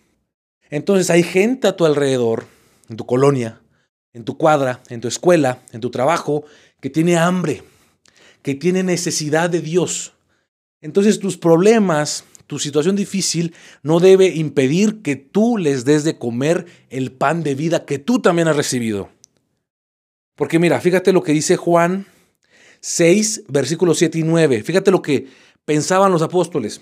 Entonces 0.69 1.09
hay 1.09 1.23
gente 1.23 1.67
a 1.67 1.75
tu 1.75 1.85
alrededor, 1.85 2.45
en 2.89 2.97
tu 2.97 3.05
colonia, 3.05 3.61
en 4.13 4.25
tu 4.25 4.37
cuadra, 4.37 4.81
en 4.89 4.99
tu 4.99 5.07
escuela, 5.07 5.61
en 5.71 5.79
tu 5.79 5.89
trabajo, 5.89 6.43
que 6.81 6.89
tiene 6.89 7.17
hambre, 7.17 7.63
que 8.41 8.55
tiene 8.55 8.83
necesidad 8.83 9.49
de 9.49 9.61
Dios. 9.61 10.13
Entonces 10.81 11.19
tus 11.19 11.37
problemas, 11.37 12.25
tu 12.47 12.59
situación 12.59 12.95
difícil 12.95 13.53
no 13.81 13.99
debe 13.99 14.27
impedir 14.27 15.01
que 15.01 15.15
tú 15.15 15.57
les 15.57 15.85
des 15.85 16.03
de 16.03 16.17
comer 16.17 16.65
el 16.89 17.11
pan 17.11 17.43
de 17.43 17.55
vida 17.55 17.85
que 17.85 17.99
tú 17.99 18.19
también 18.19 18.47
has 18.47 18.55
recibido. 18.55 19.09
Porque 20.37 20.59
mira, 20.59 20.79
fíjate 20.79 21.11
lo 21.11 21.23
que 21.23 21.33
dice 21.33 21.57
Juan 21.57 22.05
6, 22.79 23.45
versículos 23.49 23.97
7 23.97 24.19
y 24.19 24.23
9. 24.23 24.63
Fíjate 24.63 24.91
lo 24.91 25.01
que 25.01 25.27
pensaban 25.65 26.11
los 26.11 26.21
apóstoles. 26.21 26.79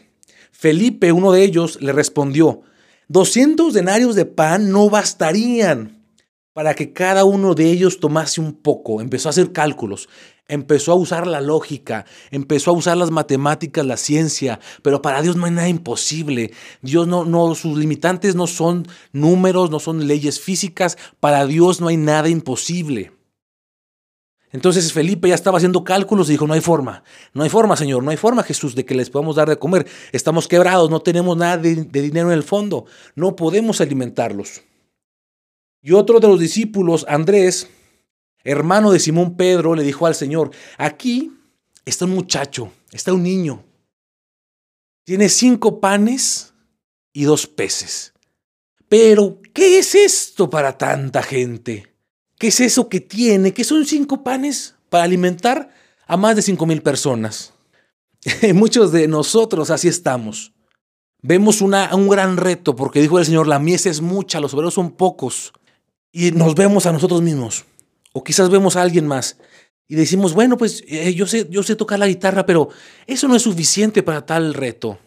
Felipe, 0.51 1.11
uno 1.13 1.31
de 1.31 1.43
ellos, 1.43 1.81
le 1.81 1.93
respondió, 1.93 2.61
200 3.07 3.73
denarios 3.73 4.15
de 4.15 4.25
pan 4.25 4.71
no 4.71 4.89
bastarían 4.89 6.03
para 6.51 6.73
que 6.73 6.91
cada 6.91 7.23
uno 7.23 7.55
de 7.55 7.71
ellos 7.71 7.99
tomase 8.01 8.41
un 8.41 8.53
poco. 8.53 8.99
Empezó 8.99 9.29
a 9.29 9.31
hacer 9.31 9.53
cálculos, 9.53 10.09
empezó 10.49 10.91
a 10.91 10.95
usar 10.95 11.25
la 11.25 11.39
lógica, 11.39 12.05
empezó 12.31 12.71
a 12.71 12.73
usar 12.73 12.97
las 12.97 13.11
matemáticas, 13.11 13.85
la 13.85 13.95
ciencia, 13.95 14.59
pero 14.81 15.01
para 15.01 15.21
Dios 15.21 15.37
no 15.37 15.45
hay 15.45 15.51
nada 15.51 15.69
imposible. 15.69 16.51
Dios 16.81 17.07
no, 17.07 17.23
no, 17.23 17.55
sus 17.55 17.77
limitantes 17.77 18.35
no 18.35 18.47
son 18.47 18.85
números, 19.13 19.71
no 19.71 19.79
son 19.79 20.07
leyes 20.07 20.41
físicas, 20.41 20.97
para 21.21 21.45
Dios 21.45 21.79
no 21.79 21.87
hay 21.87 21.97
nada 21.97 22.27
imposible. 22.27 23.14
Entonces 24.55 24.93
Felipe 24.93 25.27
ya 25.27 25.35
estaba 25.35 25.57
haciendo 25.57 25.83
cálculos 25.83 26.29
y 26.29 26.31
dijo, 26.31 26.47
no 26.47 26.53
hay 26.53 26.61
forma, 26.61 27.03
no 27.33 27.43
hay 27.43 27.49
forma, 27.49 27.75
Señor, 27.75 28.01
no 28.01 28.11
hay 28.11 28.15
forma, 28.15 28.41
Jesús, 28.41 28.73
de 28.73 28.85
que 28.85 28.95
les 28.95 29.09
podamos 29.09 29.35
dar 29.35 29.49
de 29.49 29.59
comer. 29.59 29.85
Estamos 30.13 30.47
quebrados, 30.47 30.89
no 30.89 31.01
tenemos 31.01 31.35
nada 31.35 31.57
de, 31.57 31.75
dinero 31.83 32.29
en 32.29 32.37
el 32.37 32.43
fondo, 32.43 32.85
no 33.15 33.35
podemos 33.35 33.81
alimentarlos. 33.81 34.61
Y 35.81 35.91
otro 35.91 36.21
de 36.21 36.29
los 36.29 36.39
discípulos, 36.39 37.05
Andrés, 37.09 37.69
hermano 38.45 38.91
de 38.93 39.01
Simón 39.01 39.35
Pedro, 39.35 39.75
le 39.75 39.83
dijo 39.83 40.07
al 40.07 40.15
Señor, 40.15 40.51
aquí 40.77 41.33
está 41.83 42.05
un 42.05 42.11
muchacho, 42.11 42.71
está 42.93 43.11
un 43.11 43.23
niño, 43.23 43.61
tiene 45.03 45.27
cinco 45.27 45.81
panes 45.81 46.53
y 47.11 47.25
dos 47.25 47.45
peces. 47.45 48.13
Pero, 48.87 49.41
¿qué 49.53 49.79
es 49.79 49.95
esto 49.95 50.49
para 50.49 50.77
tanta 50.77 51.21
gente? 51.21 51.94
¿Qué 52.37 52.47
es 52.47 52.59
eso 52.59 52.89
que 52.89 52.99
tiene? 52.99 53.53
¿Qué 53.53 53.63
son 53.63 53.85
cinco 53.85 54.23
panes 54.23 54.75
para 54.89 55.03
alimentar 55.03 55.69
a 56.05 56.17
más 56.17 56.35
de 56.35 56.41
cinco 56.41 56.65
mil 56.65 56.81
personas? 56.81 57.53
Muchos 58.53 58.91
de 58.91 59.07
nosotros 59.07 59.69
así 59.69 59.87
estamos. 59.87 60.53
Vemos 61.21 61.61
una, 61.61 61.95
un 61.95 62.09
gran 62.09 62.37
reto 62.37 62.75
porque 62.75 63.01
dijo 63.01 63.17
el 63.17 63.25
Señor, 63.25 63.47
la 63.47 63.59
mies 63.59 63.85
es 63.85 64.01
mucha, 64.01 64.39
los 64.39 64.53
obreros 64.53 64.73
son 64.73 64.91
pocos. 64.91 65.53
Y 66.11 66.31
nos 66.31 66.55
vemos 66.55 66.85
a 66.85 66.91
nosotros 66.91 67.21
mismos. 67.21 67.65
O 68.13 68.23
quizás 68.23 68.49
vemos 68.49 68.75
a 68.75 68.81
alguien 68.81 69.07
más. 69.07 69.37
Y 69.87 69.95
decimos, 69.95 70.33
bueno, 70.33 70.57
pues 70.57 70.83
eh, 70.87 71.13
yo, 71.13 71.27
sé, 71.27 71.47
yo 71.49 71.63
sé 71.63 71.75
tocar 71.75 71.99
la 71.99 72.07
guitarra, 72.07 72.45
pero 72.45 72.69
eso 73.05 73.27
no 73.27 73.35
es 73.35 73.41
suficiente 73.41 74.03
para 74.03 74.25
tal 74.25 74.53
reto. 74.53 74.97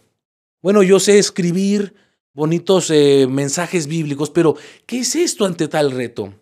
Bueno, 0.63 0.83
yo 0.83 1.01
sé 1.01 1.19
escribir 1.19 1.95
bonitos 2.33 2.91
eh, 2.91 3.27
mensajes 3.29 3.87
bíblicos, 3.87 4.31
pero 4.31 4.57
¿qué 4.87 5.01
es 5.01 5.17
esto 5.17 5.45
ante 5.45 5.69
tal 5.69 5.91
reto? 5.91 6.35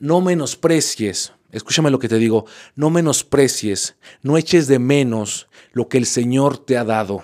No 0.00 0.22
menosprecies, 0.22 1.32
escúchame 1.52 1.90
lo 1.90 1.98
que 1.98 2.08
te 2.08 2.16
digo, 2.16 2.46
no 2.74 2.90
menosprecies, 2.90 3.96
no 4.22 4.36
eches 4.38 4.66
de 4.66 4.78
menos 4.78 5.46
lo 5.72 5.88
que 5.88 5.98
el 5.98 6.06
Señor 6.06 6.58
te 6.58 6.76
ha 6.76 6.84
dado. 6.84 7.22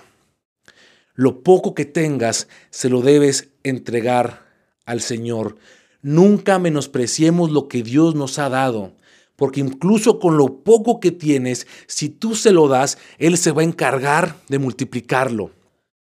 Lo 1.15 1.43
poco 1.43 1.75
que 1.75 1.87
tengas 1.87 2.47
se 2.71 2.91
lo 2.91 3.01
debes 3.01 3.49
entregar 3.63 4.47
al 4.85 5.01
Señor. 5.01 5.57
Nunca 6.03 6.59
menospreciemos 6.59 7.51
lo 7.51 7.67
que 7.67 7.83
Dios 7.83 8.15
nos 8.15 8.39
ha 8.39 8.51
dado, 8.51 8.93
porque 9.37 9.61
incluso 9.61 10.19
con 10.19 10.37
lo 10.37 10.63
poco 10.63 11.01
que 11.01 11.11
tienes, 11.11 11.67
si 11.87 12.11
tú 12.11 12.37
se 12.37 12.53
lo 12.53 12.69
das, 12.69 12.99
Él 13.19 13.39
se 13.39 13.53
va 13.53 13.63
a 13.63 13.65
encargar 13.65 14.37
de 14.49 14.59
multiplicarlo. 14.59 15.51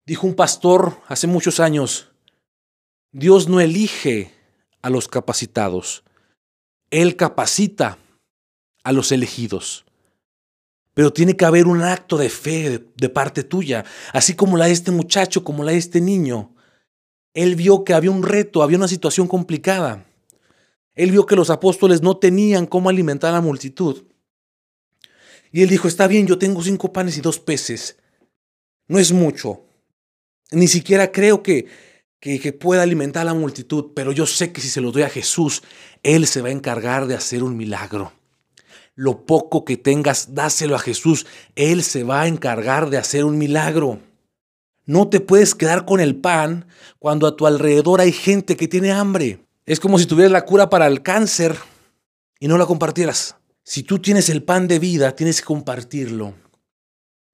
Dijo 0.06 0.28
un 0.28 0.36
pastor 0.36 0.98
hace 1.08 1.28
muchos 1.28 1.62
años, 1.62 2.10
Dios 3.14 3.48
no 3.48 3.62
elige 3.62 4.34
a 4.82 4.90
los 4.90 5.08
capacitados, 5.08 6.04
él 6.92 7.16
capacita 7.16 7.98
a 8.84 8.92
los 8.92 9.12
elegidos. 9.12 9.86
Pero 10.94 11.14
tiene 11.14 11.38
que 11.38 11.46
haber 11.46 11.68
un 11.68 11.82
acto 11.82 12.18
de 12.18 12.30
fe 12.30 12.84
de, 12.96 13.10
parte 13.10 13.44
tuya, 13.44 13.86
así 14.12 14.36
como 14.36 14.58
la 14.58 14.66
de 14.66 14.72
este 14.72 14.92
muchacho, 14.92 15.44
como 15.44 15.64
la 15.64 15.72
de 15.72 15.78
este 15.78 16.02
niño. 16.02 16.54
Él 17.34 17.56
vio 17.56 17.84
que 17.84 17.94
había 17.94 18.12
un 18.12 18.24
reto, 18.24 18.64
había 18.64 18.78
una 18.78 18.88
situación 18.88 19.28
complicada. 19.28 20.06
Él 20.96 21.12
vio 21.12 21.26
que 21.26 21.36
los 21.36 21.50
apóstoles 21.50 22.02
no 22.02 22.18
tenían 22.18 22.66
cómo 22.66 22.90
alimentar 22.90 23.30
a 23.30 23.38
la 23.38 23.42
multitud. 23.42 24.04
Y 25.52 25.62
él 25.62 25.70
dijo, 25.70 25.88
está 25.88 26.08
bien, 26.08 26.28
yo 26.28 26.38
tengo 26.38 26.62
cinco 26.64 26.92
panes 26.92 27.18
y 27.18 27.22
dos 27.22 27.40
peces. 27.40 27.98
No 28.88 29.00
es 29.00 29.14
mucho. 29.14 29.62
Ni 30.52 30.68
siquiera 30.68 31.12
creo 31.12 31.42
que, 31.42 31.68
que, 32.20 32.54
pueda 32.54 32.84
alimentar 32.84 33.22
a 33.22 33.26
la 33.26 33.34
multitud, 33.34 33.92
pero 33.96 34.12
yo 34.12 34.26
sé 34.26 34.52
que 34.52 34.62
si 34.62 34.70
se 34.70 34.82
lo 34.82 34.92
doy 34.92 35.04
a 35.04 35.10
Jesús, 35.10 35.64
Él 36.04 36.28
se 36.28 36.42
va 36.42 36.50
a 36.50 36.54
encargar 36.54 37.08
de 37.08 37.16
hacer 37.16 37.44
un 37.44 37.56
milagro. 37.56 38.14
Lo 38.96 39.26
poco 39.26 39.64
que 39.64 39.78
tengas, 39.78 40.34
dáselo 40.36 40.76
a 40.76 40.80
Jesús, 40.80 41.26
Él 41.56 41.84
se 41.84 42.04
va 42.04 42.22
a 42.22 42.28
encargar 42.28 42.90
de 42.90 42.98
hacer 42.98 43.24
un 43.24 43.38
milagro. 43.38 44.00
No 44.86 45.08
te 45.08 45.20
puedes 45.20 45.56
quedar 45.56 45.86
con 45.86 46.00
el 46.00 46.16
pan 46.16 46.66
cuando 46.98 47.28
a 47.28 47.38
tu 47.38 47.48
alrededor 47.48 48.02
hay 48.02 48.12
gente 48.12 48.58
que 48.58 48.68
tiene 48.68 48.92
hambre. 48.92 49.46
Es 49.66 49.80
como 49.80 50.00
si 50.00 50.06
tuvieras 50.06 50.32
la 50.32 50.46
cura 50.46 50.70
para 50.70 50.88
el 50.88 51.04
cáncer 51.04 51.56
y 52.40 52.48
no 52.48 52.58
la 52.58 52.66
compartieras. 52.66 53.36
Si 53.64 53.84
tú 53.84 54.00
tienes 54.00 54.30
el 54.30 54.44
pan 54.44 54.68
de 54.68 54.80
vida, 54.80 55.16
tienes 55.16 55.42
que 55.42 55.46
compartirlo. 55.46 56.34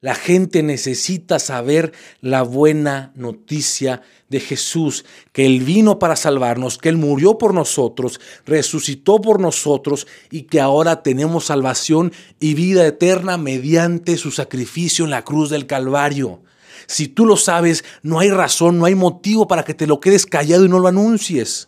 La 0.05 0.13
gente 0.13 0.61
necesita 0.61 1.39
saber 1.39 1.91
la 2.21 2.43
buena 2.43 3.11
noticia 3.15 4.03
de 4.29 4.39
Jesús, 4.39 5.03
que 5.31 5.47
Él 5.47 5.61
vino 5.61 5.97
para 5.97 6.15
salvarnos, 6.15 6.77
que 6.77 6.89
Él 6.89 6.97
murió 6.97 7.39
por 7.39 7.55
nosotros, 7.55 8.21
resucitó 8.45 9.19
por 9.19 9.39
nosotros 9.39 10.05
y 10.29 10.43
que 10.43 10.61
ahora 10.61 11.01
tenemos 11.01 11.45
salvación 11.45 12.13
y 12.39 12.53
vida 12.53 12.85
eterna 12.85 13.39
mediante 13.39 14.15
su 14.17 14.29
sacrificio 14.29 15.05
en 15.05 15.09
la 15.09 15.23
cruz 15.23 15.49
del 15.49 15.65
Calvario. 15.65 16.43
Si 16.85 17.07
tú 17.07 17.25
lo 17.25 17.35
sabes, 17.35 17.83
no 18.03 18.19
hay 18.19 18.29
razón, 18.29 18.77
no 18.77 18.85
hay 18.85 18.93
motivo 18.93 19.47
para 19.47 19.65
que 19.65 19.73
te 19.73 19.87
lo 19.87 19.99
quedes 19.99 20.27
callado 20.27 20.65
y 20.65 20.69
no 20.69 20.77
lo 20.77 20.87
anuncies. 20.87 21.67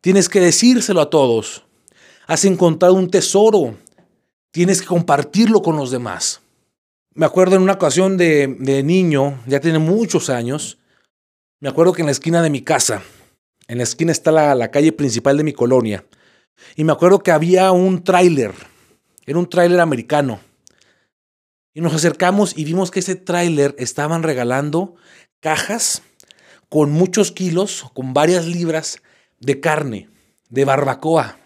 Tienes 0.00 0.28
que 0.28 0.40
decírselo 0.40 1.00
a 1.00 1.08
todos. 1.08 1.64
Has 2.26 2.44
encontrado 2.44 2.94
un 2.94 3.08
tesoro. 3.08 3.76
Tienes 4.50 4.80
que 4.80 4.88
compartirlo 4.88 5.62
con 5.62 5.76
los 5.76 5.92
demás. 5.92 6.40
Me 7.18 7.26
acuerdo 7.26 7.56
en 7.56 7.62
una 7.62 7.72
ocasión 7.72 8.16
de, 8.16 8.46
niño, 8.84 9.42
ya 9.44 9.58
tiene 9.58 9.80
muchos 9.80 10.30
años, 10.30 10.78
me 11.58 11.68
acuerdo 11.68 11.92
que 11.92 12.02
en 12.02 12.06
la 12.06 12.12
esquina 12.12 12.42
de 12.42 12.48
mi 12.48 12.62
casa, 12.62 13.02
en 13.66 13.78
la 13.78 13.82
esquina 13.82 14.12
está 14.12 14.30
la, 14.30 14.54
la 14.54 14.70
calle 14.70 14.92
principal 14.92 15.36
de 15.36 15.42
mi 15.42 15.52
colonia, 15.52 16.04
y 16.76 16.84
me 16.84 16.92
acuerdo 16.92 17.18
que 17.18 17.32
había 17.32 17.72
un 17.72 18.04
tráiler, 18.04 18.52
era 19.26 19.36
un 19.36 19.48
tráiler 19.48 19.80
americano. 19.80 20.38
Y 21.74 21.80
nos 21.80 21.92
acercamos 21.92 22.56
y 22.56 22.62
vimos 22.62 22.92
que 22.92 23.00
ese 23.00 23.16
tráiler 23.16 23.74
estaban 23.78 24.22
regalando 24.22 24.94
cajas 25.40 26.02
con 26.68 26.92
muchos 26.92 27.32
kilos, 27.32 27.84
con 27.94 28.14
varias 28.14 28.46
libras 28.46 29.02
de 29.40 29.58
carne, 29.58 30.08
de 30.50 30.64
barbacoa. 30.64 31.36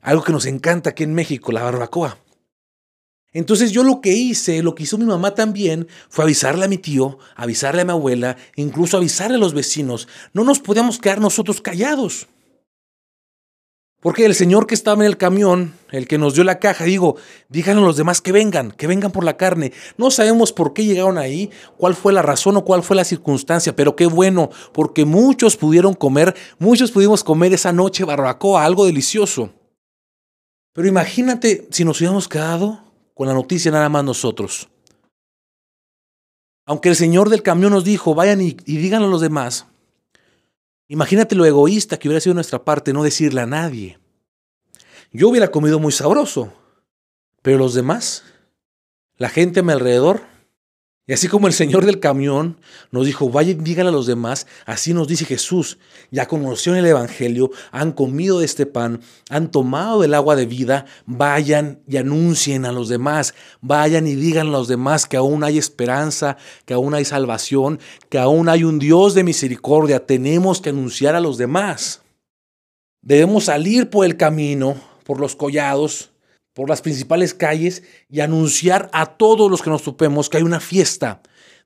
Algo 0.00 0.22
que 0.22 0.30
nos 0.30 0.46
encanta 0.46 0.90
aquí 0.90 1.02
en 1.02 1.14
México, 1.14 1.50
la 1.50 1.64
barbacoa. 1.64 2.18
Entonces 3.32 3.70
yo 3.70 3.84
lo 3.84 4.00
que 4.00 4.12
hice, 4.12 4.62
lo 4.62 4.74
que 4.74 4.82
hizo 4.82 4.98
mi 4.98 5.04
mamá 5.04 5.34
también, 5.34 5.86
fue 6.08 6.24
avisarle 6.24 6.64
a 6.64 6.68
mi 6.68 6.78
tío, 6.78 7.18
avisarle 7.36 7.82
a 7.82 7.84
mi 7.84 7.92
abuela, 7.92 8.36
incluso 8.56 8.96
avisarle 8.96 9.36
a 9.36 9.40
los 9.40 9.54
vecinos. 9.54 10.08
No 10.32 10.42
nos 10.42 10.58
podíamos 10.58 10.98
quedar 10.98 11.20
nosotros 11.20 11.60
callados. 11.60 12.26
Porque 14.00 14.24
el 14.24 14.34
señor 14.34 14.66
que 14.66 14.74
estaba 14.74 15.02
en 15.02 15.06
el 15.06 15.18
camión, 15.18 15.74
el 15.90 16.08
que 16.08 16.16
nos 16.16 16.34
dio 16.34 16.42
la 16.42 16.58
caja, 16.58 16.84
digo, 16.84 17.16
díganle 17.50 17.82
a 17.82 17.84
los 17.84 17.98
demás 17.98 18.22
que 18.22 18.32
vengan, 18.32 18.70
que 18.70 18.86
vengan 18.86 19.12
por 19.12 19.24
la 19.24 19.36
carne. 19.36 19.72
No 19.98 20.10
sabemos 20.10 20.54
por 20.54 20.72
qué 20.72 20.86
llegaron 20.86 21.18
ahí, 21.18 21.50
cuál 21.76 21.94
fue 21.94 22.14
la 22.14 22.22
razón 22.22 22.56
o 22.56 22.64
cuál 22.64 22.82
fue 22.82 22.96
la 22.96 23.04
circunstancia, 23.04 23.76
pero 23.76 23.96
qué 23.96 24.06
bueno, 24.06 24.48
porque 24.72 25.04
muchos 25.04 25.58
pudieron 25.58 25.92
comer, 25.92 26.34
muchos 26.58 26.90
pudimos 26.90 27.22
comer 27.22 27.52
esa 27.52 27.72
noche 27.72 28.04
barbacoa, 28.04 28.64
algo 28.64 28.86
delicioso. 28.86 29.50
Pero 30.72 30.88
imagínate 30.88 31.68
si 31.70 31.84
nos 31.84 32.00
hubiéramos 32.00 32.26
quedado 32.26 32.89
con 33.14 33.28
la 33.28 33.34
noticia 33.34 33.70
nada 33.70 33.88
más 33.88 34.04
nosotros. 34.04 34.68
Aunque 36.66 36.88
el 36.88 36.96
señor 36.96 37.30
del 37.30 37.42
camión 37.42 37.72
nos 37.72 37.84
dijo, 37.84 38.14
vayan 38.14 38.40
y, 38.40 38.52
díganlo 38.52 39.08
a 39.08 39.10
los 39.10 39.20
demás, 39.20 39.66
imagínate 40.88 41.34
lo 41.34 41.44
egoísta 41.44 41.98
que 41.98 42.08
hubiera 42.08 42.20
sido 42.20 42.34
nuestra 42.34 42.64
parte 42.64 42.92
no 42.92 43.02
decirle 43.02 43.40
a 43.40 43.46
nadie. 43.46 43.98
Yo 45.12 45.28
hubiera 45.28 45.50
comido 45.50 45.80
muy 45.80 45.90
sabroso, 45.90 46.52
pero 47.42 47.58
los 47.58 47.74
demás, 47.74 48.22
la 49.16 49.28
gente 49.28 49.60
a 49.60 49.62
mi 49.62 49.72
alrededor, 49.72 50.22
Y 51.10 51.12
así 51.12 51.26
como 51.26 51.48
el 51.48 51.52
señor 51.52 51.86
del 51.86 51.98
camión 51.98 52.56
nos 52.92 53.04
dijo, 53.04 53.28
vayan, 53.28 53.64
díganle 53.64 53.88
a 53.88 53.92
los 53.92 54.06
demás, 54.06 54.46
así 54.64 54.94
nos 54.94 55.08
dice 55.08 55.24
Jesús, 55.24 55.76
ya 56.12 56.28
conocieron 56.28 56.78
el 56.78 56.86
Evangelio, 56.86 57.50
han 57.72 57.90
comido 57.90 58.38
de 58.38 58.44
este 58.44 58.64
pan, 58.64 59.00
han 59.28 59.50
tomado 59.50 60.02
del 60.02 60.14
agua 60.14 60.36
de 60.36 60.46
vida, 60.46 60.86
vayan 61.06 61.80
y 61.88 61.96
anuncien 61.96 62.64
a 62.64 62.70
los 62.70 62.88
demás, 62.88 63.34
vayan 63.60 64.06
y 64.06 64.14
digan 64.14 64.46
a 64.46 64.50
los 64.52 64.68
demás 64.68 65.06
que 65.06 65.16
aún 65.16 65.42
hay 65.42 65.58
esperanza, 65.58 66.36
que 66.64 66.74
aún 66.74 66.94
hay 66.94 67.04
salvación, 67.04 67.80
que 68.08 68.20
aún 68.20 68.48
hay 68.48 68.62
un 68.62 68.78
Dios 68.78 69.14
de 69.14 69.24
misericordia, 69.24 70.06
tenemos 70.06 70.60
que 70.60 70.70
anunciar 70.70 71.16
a 71.16 71.20
los 71.20 71.38
demás. 71.38 72.02
Debemos 73.02 73.46
salir 73.46 73.90
por 73.90 74.06
el 74.06 74.16
camino, 74.16 74.76
por 75.02 75.18
los 75.18 75.34
collados, 75.34 76.12
por 76.54 76.68
las 76.68 76.82
principales 76.82 77.34
calles 77.34 77.82
y 78.08 78.20
anunciar 78.20 78.90
a 78.92 79.06
todos 79.16 79.50
los 79.50 79.62
que 79.62 79.70
nos 79.70 79.82
topemos 79.82 80.28
que 80.28 80.38
hay 80.38 80.42
una 80.42 80.60
fiesta. 80.60 81.22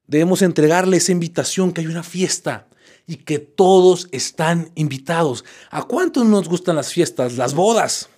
Debemos 0.06 0.42
entregarle 0.42 0.98
esa 0.98 1.12
invitación 1.12 1.72
que 1.72 1.80
hay 1.80 1.86
una 1.86 2.02
fiesta 2.02 2.68
y 3.06 3.16
que 3.16 3.38
todos 3.38 4.08
están 4.12 4.70
invitados. 4.74 5.44
¿A 5.70 5.82
cuántos 5.82 6.26
nos 6.26 6.48
gustan 6.48 6.76
las 6.76 6.92
fiestas, 6.92 7.36
las 7.36 7.54
bodas? 7.54 8.08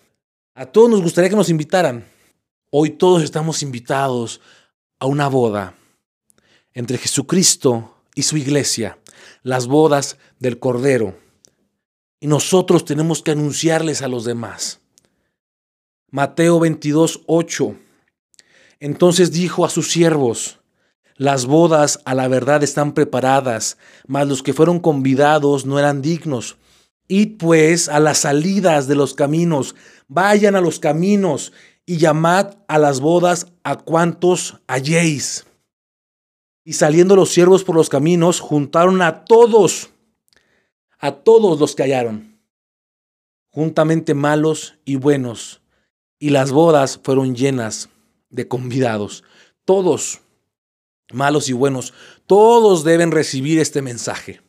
A 0.55 0.67
todos 0.67 0.91
nos 0.91 1.03
gustaría 1.03 1.31
que 1.31 1.37
nos 1.37 1.51
invitaran. 1.51 2.05
Hoy 2.71 2.91
todos 2.91 3.23
estamos 3.23 3.63
invitados 3.63 4.41
a 4.99 5.07
una 5.07 5.29
boda 5.29 5.75
entre 6.75 6.99
Jesucristo 6.99 7.95
y 8.15 8.23
su 8.23 8.37
iglesia, 8.37 8.99
las 9.43 9.67
bodas 9.67 10.19
del 10.39 10.59
Cordero. 10.59 11.19
Y 12.21 12.27
nosotros 12.27 12.85
tenemos 12.85 13.23
que 13.23 13.31
anunciarles 13.31 14.03
a 14.03 14.09
los 14.09 14.25
demás. 14.25 14.81
Mateo 16.13 16.61
22, 16.61 17.23
8. 17.27 17.75
Entonces 18.79 19.33
dijo 19.33 19.65
a 19.65 19.71
sus 19.71 19.91
siervos, 19.91 20.61
las 21.17 21.47
bodas 21.47 21.99
a 22.05 22.15
la 22.15 22.29
verdad 22.29 22.63
están 22.63 22.93
preparadas, 22.93 23.77
mas 24.07 24.29
los 24.29 24.45
que 24.45 24.53
fueron 24.53 24.79
convidados 24.79 25.67
no 25.67 25.81
eran 25.81 26.03
dignos. 26.03 26.59
Id 27.09 27.39
pues 27.39 27.89
a 27.89 27.99
las 27.99 28.19
salidas 28.19 28.87
de 28.87 28.95
los 28.95 29.15
caminos, 29.15 29.75
vayan 30.07 30.55
a 30.55 30.61
los 30.61 30.79
caminos 30.79 31.53
y 31.85 31.97
llamad 31.97 32.55
a 32.69 32.79
las 32.79 33.01
bodas 33.01 33.49
a 33.65 33.77
cuantos 33.77 34.61
halléis. 34.69 35.45
Y 36.65 36.75
saliendo 36.75 37.17
los 37.17 37.31
siervos 37.31 37.65
por 37.65 37.75
los 37.75 37.89
caminos, 37.89 38.39
juntaron 38.39 39.03
a 39.03 39.25
todos, 39.25 39.91
a 41.01 41.11
todos 41.11 41.59
los 41.59 41.75
que 41.75 41.83
hallaron, 41.83 42.39
juntamente 43.51 44.15
malos 44.15 44.79
y 44.85 44.95
buenos 44.97 45.63
y 46.19 46.31
las 46.31 46.53
bodas 46.53 47.01
fueron 47.03 47.35
llenas 47.35 47.89
de 48.31 48.49
convidados. 48.49 49.25
Todos, 49.65 50.21
malos 51.13 51.49
y 51.49 51.53
buenos, 51.53 51.93
todos 52.27 52.85
deben 52.85 53.11
recibir 53.11 53.59
este 53.59 53.83
mensaje. 53.83 54.41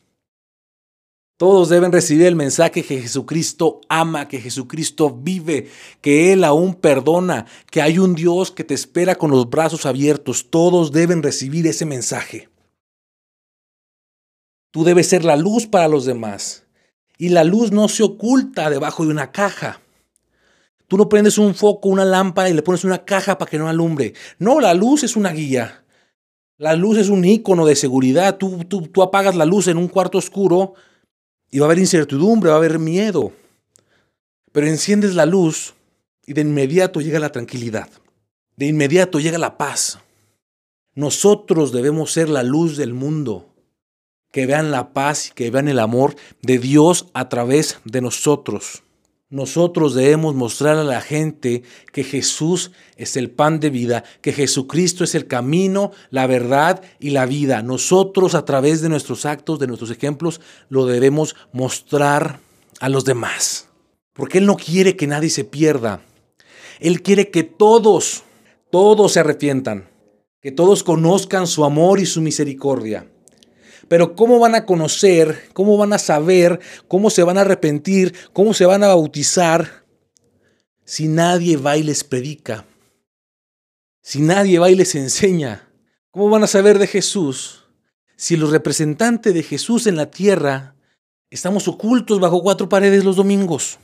Todos 1.37 1.69
deben 1.69 1.91
recibir 1.91 2.25
el 2.25 2.35
mensaje 2.35 2.83
que 2.83 3.01
Jesucristo 3.01 3.81
ama, 3.89 4.27
que 4.27 4.41
Jesucristo 4.41 5.15
vive, 5.15 5.69
que 6.01 6.33
Él 6.33 6.43
aún 6.43 6.73
perdona, 6.73 7.45
que 7.69 7.83
hay 7.83 7.99
un 7.99 8.15
Dios 8.15 8.49
que 8.49 8.63
te 8.63 8.73
espera 8.73 9.13
con 9.13 9.29
los 9.29 9.47
brazos 9.47 9.85
abiertos. 9.85 10.49
Todos 10.49 10.91
deben 10.91 11.21
recibir 11.21 11.67
ese 11.67 11.85
mensaje. 11.85 12.49
Tú 14.71 14.83
debes 14.83 15.09
ser 15.09 15.23
la 15.23 15.35
luz 15.35 15.67
para 15.67 15.87
los 15.87 16.05
demás. 16.05 16.65
Y 17.19 17.29
la 17.29 17.43
luz 17.43 17.71
no 17.71 17.87
se 17.87 18.01
oculta 18.01 18.71
debajo 18.71 19.05
de 19.05 19.11
una 19.11 19.31
caja. 19.31 19.81
Tú 20.87 20.97
no 20.97 21.09
prendes 21.09 21.37
un 21.37 21.53
foco, 21.53 21.89
una 21.89 22.05
lámpara 22.05 22.49
y 22.49 22.53
le 22.53 22.61
pones 22.61 22.83
una 22.83 23.03
caja 23.03 23.37
para 23.37 23.49
que 23.49 23.57
no 23.57 23.67
alumbre. 23.67 24.13
No, 24.39 24.61
la 24.61 24.73
luz 24.73 25.03
es 25.03 25.15
una 25.15 25.31
guía. 25.31 25.83
La 26.57 26.75
luz 26.75 26.97
es 26.97 27.09
un 27.09 27.25
icono 27.25 27.65
de 27.65 27.75
seguridad. 27.75 28.37
Tú, 28.37 28.63
tú, 28.63 28.83
tú 28.83 29.03
apagas 29.03 29.35
la 29.35 29.45
luz 29.45 29.67
en 29.67 29.77
un 29.77 29.89
cuarto 29.89 30.17
oscuro 30.17 30.73
y 31.51 31.59
va 31.59 31.65
a 31.65 31.67
haber 31.67 31.79
incertidumbre, 31.79 32.49
va 32.49 32.55
a 32.55 32.59
haber 32.59 32.79
miedo. 32.79 33.33
Pero 34.51 34.67
enciendes 34.67 35.13
la 35.13 35.25
luz 35.25 35.75
y 36.25 36.33
de 36.33 36.41
inmediato 36.41 37.01
llega 37.01 37.19
la 37.19 37.31
tranquilidad. 37.31 37.89
De 38.55 38.65
inmediato 38.65 39.19
llega 39.19 39.37
la 39.37 39.57
paz. 39.57 39.99
Nosotros 40.95 41.71
debemos 41.71 42.11
ser 42.11 42.27
la 42.29 42.43
luz 42.43 42.75
del 42.77 42.93
mundo. 42.93 43.45
Que 44.31 44.45
vean 44.45 44.71
la 44.71 44.93
paz 44.93 45.27
y 45.27 45.31
que 45.33 45.51
vean 45.51 45.67
el 45.67 45.79
amor 45.79 46.15
de 46.41 46.57
Dios 46.59 47.07
a 47.13 47.29
través 47.29 47.79
de 47.85 48.01
nosotros. 48.01 48.83
Nosotros 49.29 49.93
debemos 49.93 50.35
mostrar 50.35 50.77
a 50.77 50.85
la 50.85 51.01
gente 51.01 51.63
que 51.91 52.05
Jesús 52.05 52.71
es 52.95 53.17
el 53.17 53.29
pan 53.29 53.59
de 53.59 53.69
vida, 53.69 54.05
que 54.21 54.31
Jesucristo 54.31 55.03
es 55.03 55.15
el 55.15 55.27
camino, 55.27 55.91
la 56.11 56.27
verdad 56.27 56.81
y 56.97 57.09
la 57.09 57.25
vida. 57.25 57.61
Nosotros 57.61 58.35
a 58.35 58.45
través 58.45 58.79
de 58.81 58.87
nuestros 58.87 59.25
actos, 59.25 59.59
de 59.59 59.67
nuestros 59.67 59.91
ejemplos, 59.91 60.39
lo 60.69 60.85
debemos 60.85 61.35
mostrar 61.51 62.39
a 62.79 62.87
los 62.87 63.03
demás. 63.03 63.67
Porque 64.13 64.37
Él 64.37 64.45
no 64.45 64.55
quiere 64.55 64.95
que 64.95 65.07
nadie 65.07 65.29
se 65.29 65.43
pierda. 65.43 66.01
Él 66.79 67.01
quiere 67.01 67.29
que 67.29 67.43
todos, 67.43 68.23
todos 68.71 69.11
se 69.11 69.19
arrepientan, 69.19 69.89
que 70.41 70.53
todos 70.53 70.83
conozcan 70.83 71.47
su 71.47 71.65
amor 71.65 71.99
y 71.99 72.05
su 72.05 72.21
misericordia. 72.21 73.11
Pero 73.87 74.15
¿cómo 74.15 74.39
van 74.39 74.55
a 74.55 74.65
conocer, 74.65 75.49
cómo 75.53 75.77
van 75.77 75.93
a 75.93 75.97
saber, 75.97 76.59
cómo 76.87 77.09
se 77.09 77.23
van 77.23 77.37
a 77.37 77.41
arrepentir, 77.41 78.13
cómo 78.33 78.53
se 78.53 78.65
van 78.65 78.83
a 78.83 78.87
bautizar 78.87 79.85
si 80.83 81.07
nadie 81.07 81.57
va 81.57 81.77
y 81.77 81.83
les 81.83 82.03
predica? 82.03 82.65
Si 84.01 84.21
nadie 84.21 84.59
va 84.59 84.69
y 84.69 84.75
les 84.75 84.95
enseña. 84.95 85.69
¿Cómo 86.11 86.29
van 86.29 86.43
a 86.43 86.47
saber 86.47 86.79
de 86.79 86.87
Jesús 86.87 87.65
si 88.15 88.35
los 88.35 88.49
representantes 88.51 89.33
de 89.33 89.43
Jesús 89.43 89.85
en 89.85 89.95
la 89.95 90.09
tierra 90.09 90.75
estamos 91.29 91.67
ocultos 91.67 92.19
bajo 92.19 92.41
cuatro 92.41 92.67
paredes 92.67 93.03
los 93.03 93.15
domingos? 93.15 93.79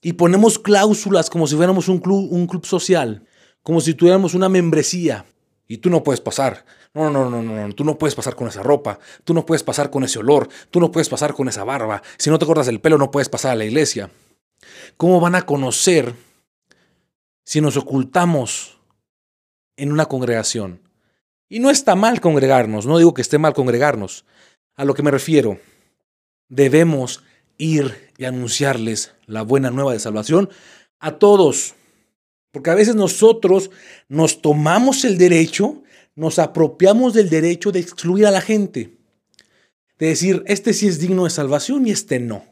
Y 0.00 0.14
ponemos 0.14 0.58
cláusulas 0.58 1.30
como 1.30 1.46
si 1.46 1.56
fuéramos 1.56 1.88
un 1.88 1.98
club, 1.98 2.32
un 2.32 2.46
club 2.46 2.66
social, 2.66 3.26
como 3.62 3.80
si 3.80 3.94
tuviéramos 3.94 4.34
una 4.34 4.48
membresía. 4.48 5.24
Y 5.66 5.78
tú 5.78 5.90
no 5.90 6.02
puedes 6.02 6.20
pasar. 6.20 6.64
No, 6.92 7.10
no, 7.10 7.28
no, 7.28 7.42
no, 7.42 7.66
no, 7.66 7.74
tú 7.74 7.84
no 7.84 7.98
puedes 7.98 8.14
pasar 8.14 8.36
con 8.36 8.48
esa 8.48 8.62
ropa, 8.62 8.98
tú 9.24 9.34
no 9.34 9.44
puedes 9.44 9.64
pasar 9.64 9.90
con 9.90 10.04
ese 10.04 10.20
olor, 10.20 10.48
tú 10.70 10.78
no 10.78 10.92
puedes 10.92 11.08
pasar 11.08 11.34
con 11.34 11.48
esa 11.48 11.64
barba. 11.64 12.02
Si 12.18 12.30
no 12.30 12.38
te 12.38 12.46
cortas 12.46 12.68
el 12.68 12.80
pelo, 12.80 12.98
no 12.98 13.10
puedes 13.10 13.28
pasar 13.28 13.52
a 13.52 13.56
la 13.56 13.64
iglesia. 13.64 14.10
¿Cómo 14.96 15.20
van 15.20 15.34
a 15.34 15.42
conocer 15.42 16.14
si 17.44 17.60
nos 17.60 17.76
ocultamos 17.76 18.78
en 19.76 19.90
una 19.90 20.06
congregación? 20.06 20.80
Y 21.48 21.58
no 21.58 21.70
está 21.70 21.94
mal 21.94 22.20
congregarnos, 22.20 22.86
no 22.86 22.98
digo 22.98 23.14
que 23.14 23.22
esté 23.22 23.38
mal 23.38 23.54
congregarnos. 23.54 24.24
A 24.76 24.84
lo 24.84 24.94
que 24.94 25.02
me 25.02 25.10
refiero, 25.10 25.58
debemos 26.48 27.22
ir 27.58 28.12
y 28.16 28.24
anunciarles 28.24 29.14
la 29.26 29.42
buena 29.42 29.70
nueva 29.70 29.92
de 29.92 30.00
salvación 30.00 30.50
a 30.98 31.18
todos. 31.18 31.74
Porque 32.54 32.70
a 32.70 32.74
veces 32.74 32.94
nosotros 32.94 33.70
nos 34.08 34.40
tomamos 34.40 35.04
el 35.04 35.18
derecho 35.18 35.82
nos 36.16 36.38
apropiamos 36.38 37.14
del 37.14 37.28
derecho 37.28 37.72
de 37.72 37.80
excluir 37.80 38.26
a 38.26 38.30
la 38.30 38.40
gente. 38.40 38.96
De 39.98 40.06
decir, 40.06 40.42
este 40.46 40.72
sí 40.72 40.86
es 40.86 41.00
digno 41.00 41.24
de 41.24 41.30
salvación 41.30 41.86
y 41.86 41.90
este 41.90 42.18
no. 42.18 42.44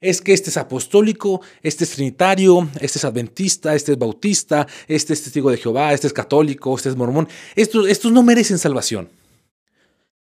Es 0.00 0.20
que 0.20 0.32
este 0.32 0.50
es 0.50 0.56
apostólico, 0.56 1.40
este 1.62 1.84
es 1.84 1.90
trinitario, 1.90 2.68
este 2.80 2.98
es 2.98 3.04
adventista, 3.04 3.74
este 3.74 3.92
es 3.92 3.98
bautista, 3.98 4.66
este 4.88 5.12
es 5.12 5.22
testigo 5.22 5.50
de 5.50 5.58
Jehová, 5.58 5.92
este 5.92 6.08
es 6.08 6.12
católico, 6.12 6.74
este 6.74 6.88
es 6.88 6.96
mormón. 6.96 7.28
Estos, 7.54 7.88
estos 7.88 8.10
no 8.10 8.24
merecen 8.24 8.58
salvación. 8.58 9.08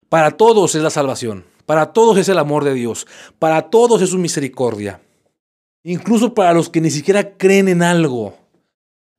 Para 0.08 0.30
todos 0.30 0.76
es 0.76 0.82
la 0.82 0.90
salvación. 0.90 1.44
Para 1.66 1.92
todos 1.92 2.18
es 2.18 2.28
el 2.28 2.38
amor 2.38 2.62
de 2.62 2.74
Dios. 2.74 3.06
Para 3.40 3.62
todos 3.62 4.00
es 4.00 4.10
su 4.10 4.18
misericordia. 4.18 5.00
Incluso 5.82 6.34
para 6.34 6.52
los 6.52 6.68
que 6.68 6.80
ni 6.80 6.90
siquiera 6.90 7.36
creen 7.36 7.68
en 7.68 7.82
algo. 7.82 8.43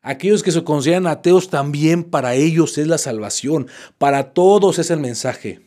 Aquellos 0.07 0.43
que 0.43 0.51
se 0.51 0.63
consideran 0.63 1.07
ateos 1.07 1.49
también 1.49 2.03
para 2.03 2.35
ellos 2.35 2.77
es 2.77 2.85
la 2.85 2.99
salvación, 2.99 3.65
para 3.97 4.33
todos 4.33 4.77
es 4.77 4.91
el 4.91 4.99
mensaje. 4.99 5.61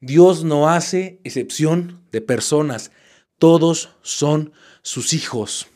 Dios 0.00 0.42
no 0.42 0.68
hace 0.68 1.20
excepción 1.22 2.00
de 2.10 2.20
personas, 2.20 2.90
todos 3.38 3.90
son 4.02 4.52
sus 4.82 5.12
hijos. 5.12 5.68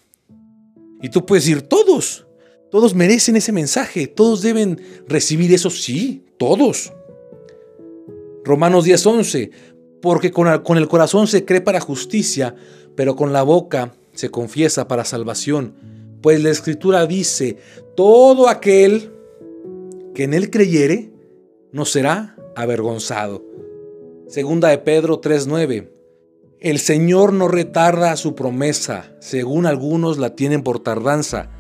Y 1.01 1.11
tú 1.11 1.25
puedes 1.25 1.45
decir, 1.45 1.63
todos, 1.63 2.27
todos 2.73 2.97
merecen 2.97 3.37
ese 3.37 3.53
mensaje, 3.53 4.09
todos 4.09 4.43
deben 4.43 5.05
recibir 5.07 5.55
eso, 5.55 5.71
sí, 5.71 6.25
todos. 6.37 6.93
Romanos 8.45 8.87
10:11, 8.87 9.53
porque 10.03 10.33
con 10.33 10.63
con 10.65 10.79
el 10.79 10.89
corazón 10.89 11.29
se 11.29 11.45
cree 11.45 11.61
para 11.61 11.79
justicia, 11.79 12.57
pero 12.97 13.15
con 13.15 13.33
la 13.33 13.45
boca 13.45 13.95
se 14.15 14.33
confiesa 14.33 14.89
para 14.89 15.05
salvación. 15.05 15.98
Pues 16.23 16.43
la 16.43 16.51
escritura 16.51 17.07
dice, 17.07 17.57
todo 17.97 18.49
aquel 18.49 19.13
que 20.15 20.25
en 20.25 20.35
él 20.35 20.51
creyere 20.51 21.13
no 21.73 21.85
será 21.85 22.37
avergonzado. 22.57 23.45
Segunda 24.27 24.69
de 24.69 24.79
Pedro 24.79 25.21
3:9. 25.21 25.93
El 26.61 26.81
Señor 26.81 27.33
no 27.33 27.47
retarda 27.47 28.17
su 28.17 28.35
promesa, 28.35 29.17
según 29.21 29.65
algunos 29.65 30.19
la 30.19 30.35
tienen 30.35 30.63
por 30.63 30.81
tardanza, 30.81 31.51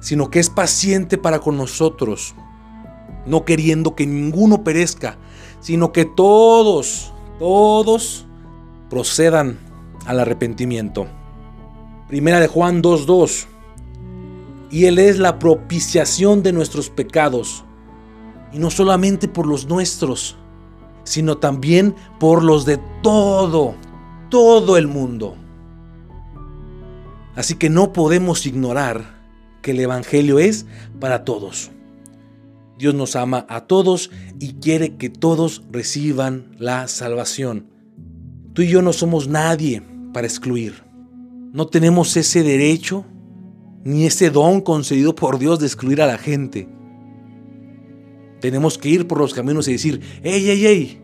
sino 0.00 0.30
que 0.30 0.40
es 0.40 0.50
paciente 0.50 1.16
para 1.16 1.38
con 1.38 1.56
nosotros, 1.56 2.34
no 3.24 3.46
queriendo 3.46 3.94
que 3.94 4.06
ninguno 4.06 4.62
perezca, 4.62 5.18
sino 5.60 5.90
que 5.92 6.04
todos, 6.04 7.14
todos 7.38 8.26
procedan 8.90 9.58
al 10.04 10.20
arrepentimiento. 10.20 11.06
Primera 12.08 12.40
de 12.40 12.48
Juan 12.48 12.82
2.2. 12.82 13.46
Y 14.72 14.86
Él 14.86 14.98
es 14.98 15.20
la 15.20 15.38
propiciación 15.38 16.42
de 16.42 16.52
nuestros 16.52 16.90
pecados, 16.90 17.64
y 18.52 18.58
no 18.58 18.70
solamente 18.70 19.28
por 19.28 19.46
los 19.46 19.68
nuestros, 19.68 20.36
sino 21.04 21.38
también 21.38 21.94
por 22.18 22.42
los 22.42 22.64
de 22.64 22.80
todo, 23.02 23.74
todo 24.30 24.76
el 24.76 24.88
mundo. 24.88 25.36
Así 27.36 27.54
que 27.54 27.70
no 27.70 27.92
podemos 27.92 28.46
ignorar 28.46 29.22
que 29.62 29.70
el 29.70 29.80
Evangelio 29.80 30.38
es 30.38 30.66
para 30.98 31.24
todos. 31.24 31.70
Dios 32.78 32.94
nos 32.94 33.14
ama 33.14 33.46
a 33.48 33.66
todos 33.66 34.10
y 34.40 34.54
quiere 34.54 34.96
que 34.96 35.08
todos 35.08 35.62
reciban 35.70 36.56
la 36.58 36.88
salvación. 36.88 37.68
Tú 38.54 38.62
y 38.62 38.68
yo 38.68 38.82
no 38.82 38.92
somos 38.92 39.28
nadie 39.28 39.82
para 40.12 40.26
excluir. 40.26 40.82
No 41.52 41.66
tenemos 41.66 42.16
ese 42.16 42.42
derecho 42.42 43.04
ni 43.84 44.06
ese 44.06 44.30
don 44.30 44.60
concedido 44.60 45.14
por 45.14 45.38
Dios 45.38 45.58
de 45.58 45.66
excluir 45.66 46.00
a 46.02 46.06
la 46.06 46.18
gente. 46.18 46.68
Tenemos 48.40 48.78
que 48.78 48.88
ir 48.88 49.06
por 49.06 49.18
los 49.18 49.34
caminos 49.34 49.68
y 49.68 49.72
decir, 49.72 50.00
hey, 50.22 50.42
hey, 50.44 50.60
hey, 50.64 51.02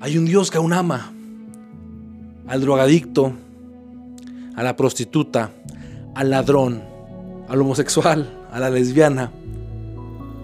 hay 0.00 0.18
un 0.18 0.24
Dios 0.24 0.50
que 0.50 0.58
aún 0.58 0.72
ama 0.72 1.12
al 2.46 2.60
drogadicto, 2.60 3.32
a 4.56 4.62
la 4.62 4.76
prostituta, 4.76 5.52
al 6.14 6.30
ladrón, 6.30 6.82
al 7.48 7.60
homosexual, 7.60 8.46
a 8.50 8.58
la 8.58 8.70
lesbiana. 8.70 9.32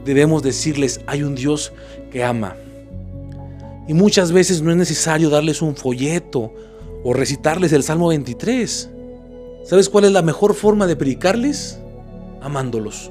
Debemos 0.05 0.43
decirles, 0.43 1.01
hay 1.07 1.23
un 1.23 1.35
Dios 1.35 1.73
que 2.11 2.25
ama. 2.25 2.57
Y 3.87 3.95
muchas 3.95 4.33
veces 4.33 4.63
no 4.63 4.71
es 4.71 4.77
necesario 4.77 5.31
darles 5.31 5.63
un 5.63 5.75
folleto 5.75 6.53
o 7.05 7.13
recitarles 7.13 7.73
el 7.73 7.83
Salmo 7.83 8.09
23. 8.09 8.91
¿Sabes 9.69 9.91
cuál 9.91 10.07
es 10.07 10.13
la 10.13 10.23
mejor 10.23 10.55
forma 10.55 10.87
de 10.87 10.97
predicarles? 10.97 11.79
Amándolos. 12.41 13.11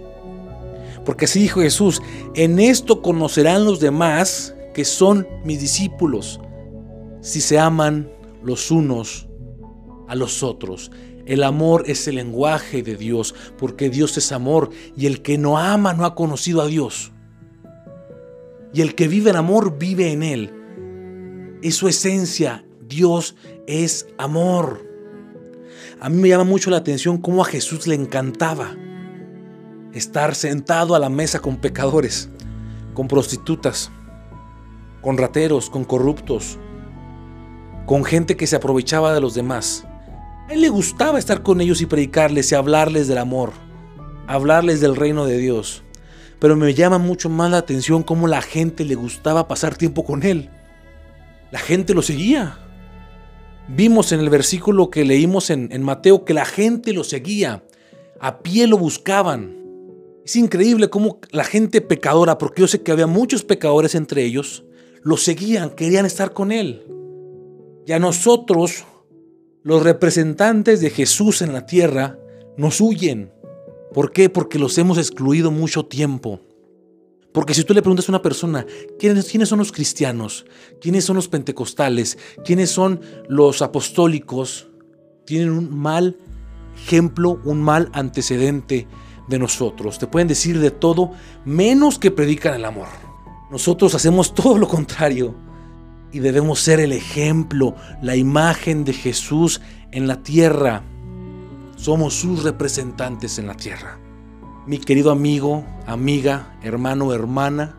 Porque 1.06 1.26
así 1.26 1.40
dijo 1.40 1.62
Jesús, 1.62 2.02
en 2.34 2.60
esto 2.60 3.04
conocerán 3.04 3.64
los 3.64 3.80
demás 3.80 4.56
que 4.74 4.84
son 4.84 5.28
mis 5.46 5.60
discípulos, 5.60 6.40
si 7.22 7.42
se 7.42 7.60
aman 7.60 8.12
los 8.42 8.72
unos 8.72 9.28
a 10.08 10.16
los 10.16 10.42
otros. 10.42 10.90
El 11.28 11.44
amor 11.44 11.84
es 11.86 12.08
el 12.08 12.16
lenguaje 12.16 12.82
de 12.82 12.96
Dios, 12.96 13.36
porque 13.60 13.92
Dios 13.92 14.18
es 14.18 14.32
amor 14.32 14.72
y 14.96 15.06
el 15.06 15.22
que 15.22 15.38
no 15.38 15.60
ama 15.60 15.94
no 15.94 16.06
ha 16.06 16.16
conocido 16.16 16.64
a 16.64 16.66
Dios. 16.66 17.12
Y 18.74 18.82
el 18.82 18.96
que 18.96 19.08
vive 19.08 19.30
en 19.30 19.36
amor 19.36 19.78
vive 19.78 20.12
en 20.12 20.24
Él. 20.24 21.60
Es 21.62 21.76
su 21.76 21.88
esencia. 21.88 22.66
Dios 22.82 23.36
es 23.68 24.08
amor. 24.18 24.87
A 26.00 26.10
mí 26.10 26.22
me 26.22 26.30
llama 26.30 26.44
mucho 26.44 26.70
la 26.70 26.78
atención 26.78 27.18
cómo 27.18 27.42
a 27.42 27.46
Jesús 27.46 27.88
le 27.88 27.96
encantaba 27.96 28.76
estar 29.94 30.36
sentado 30.36 30.94
a 30.94 31.00
la 31.00 31.10
mesa 31.10 31.40
con 31.40 31.58
pecadores, 31.58 32.30
con 32.94 33.08
prostitutas, 33.08 33.90
con 35.02 35.18
rateros, 35.18 35.72
con 35.72 35.86
corruptos, 35.86 36.60
con 37.88 38.06
gente 38.06 38.38
que 38.38 38.46
se 38.46 38.56
aprovechaba 38.56 39.12
de 39.12 39.22
los 39.22 39.34
demás. 39.34 39.88
A 40.48 40.54
él 40.54 40.62
le 40.62 40.70
gustaba 40.70 41.18
estar 41.18 41.42
con 41.42 41.62
ellos 41.62 41.82
y 41.82 41.88
predicarles 41.88 42.52
y 42.52 42.56
hablarles 42.56 43.08
del 43.08 43.18
amor, 43.18 43.54
hablarles 44.28 44.80
del 44.82 44.96
reino 44.96 45.26
de 45.26 45.40
Dios. 45.40 45.84
Pero 46.40 46.56
me 46.56 46.76
llama 46.76 47.00
mucho 47.00 47.28
más 47.28 47.50
la 47.50 47.58
atención 47.58 48.04
cómo 48.04 48.28
la 48.28 48.44
gente 48.44 48.86
le 48.86 48.94
gustaba 48.94 49.48
pasar 49.48 49.76
tiempo 49.76 50.06
con 50.06 50.22
él. 50.22 50.52
La 51.50 51.58
gente 51.58 51.96
lo 51.96 52.04
seguía. 52.04 52.60
Vimos 53.70 54.14
en 54.14 54.22
el 54.22 54.30
versículo 54.30 54.90
que 54.90 55.04
leímos 55.04 55.50
en, 55.50 55.84
Mateo 55.84 56.24
que 56.24 56.34
la 56.34 56.46
gente 56.46 56.94
lo 56.94 57.04
seguía, 57.04 57.66
a 58.20 58.40
pie 58.40 58.66
lo 58.66 58.78
buscaban. 58.78 59.58
Es 60.26 60.38
increíble 60.38 60.90
cómo 60.90 61.20
la 61.32 61.44
gente 61.44 61.82
pecadora, 61.82 62.38
porque 62.38 62.62
yo 62.62 62.68
sé 62.68 62.82
que 62.82 62.94
había 62.94 63.08
muchos 63.08 63.44
pecadores 63.44 63.94
entre 63.94 64.24
ellos, 64.24 64.64
lo 65.04 65.18
seguían, 65.18 65.72
querían 65.72 66.06
estar 66.06 66.34
con 66.34 66.54
él. 66.54 66.86
Y 67.86 67.92
a 67.92 68.00
nosotros, 68.00 68.86
los 69.64 69.84
representantes 69.84 70.80
de 70.80 70.90
Jesús 70.90 71.42
en 71.42 71.52
la 71.52 71.66
tierra, 71.66 72.18
nos 72.56 72.80
huyen. 72.80 73.34
¿Por 73.94 74.14
qué? 74.14 74.30
Porque 74.30 74.60
los 74.60 74.78
hemos 74.78 74.98
excluido 74.98 75.52
mucho 75.52 75.86
tiempo. 75.86 76.40
Porque 77.38 77.54
si 77.54 77.64
tú 77.64 77.76
le 77.76 77.84
preguntas 77.84 78.10
a 78.10 78.12
una 78.12 78.24
persona, 78.24 78.66
¿quiénes, 78.98 79.30
¿quiénes, 79.30 79.48
son 79.48 79.60
los 79.60 79.72
cristianos? 79.72 80.48
¿Quiénes 80.82 81.06
son 81.06 81.18
los 81.18 81.28
pentecostales? 81.28 82.18
¿Quiénes 82.44 82.72
son 82.72 83.00
los 83.30 83.62
apostólicos? 83.62 84.70
Tienen 85.24 85.52
un 85.52 85.78
mal 85.78 86.18
ejemplo, 86.76 87.40
un 87.46 87.62
mal 87.62 87.92
antecedente 87.94 88.88
de 89.28 89.38
nosotros. 89.38 90.00
Te 90.00 90.08
pueden 90.08 90.28
decir 90.28 90.60
de 90.60 90.72
todo 90.72 91.12
menos 91.46 92.00
que 92.00 92.10
predican 92.10 92.56
el 92.56 92.66
amor. 92.66 92.88
Nosotros 93.52 93.94
hacemos 93.94 94.34
todo 94.34 94.58
lo 94.58 94.68
contrario 94.68 95.36
y 96.12 96.18
debemos 96.18 96.60
ser 96.60 96.80
el 96.80 96.92
ejemplo, 96.92 97.76
la 98.02 98.16
imagen 98.16 98.84
de 98.84 98.94
Jesús 98.94 99.62
en 99.92 100.08
la 100.08 100.24
tierra. 100.24 100.82
Somos 101.76 102.16
sus 102.16 102.42
representantes 102.42 103.38
en 103.38 103.46
la 103.46 103.54
tierra 103.54 104.00
mi 104.68 104.80
querido 104.80 105.12
amigo, 105.12 105.66
amiga, 105.86 106.58
hermano, 106.62 107.14
hermana, 107.14 107.78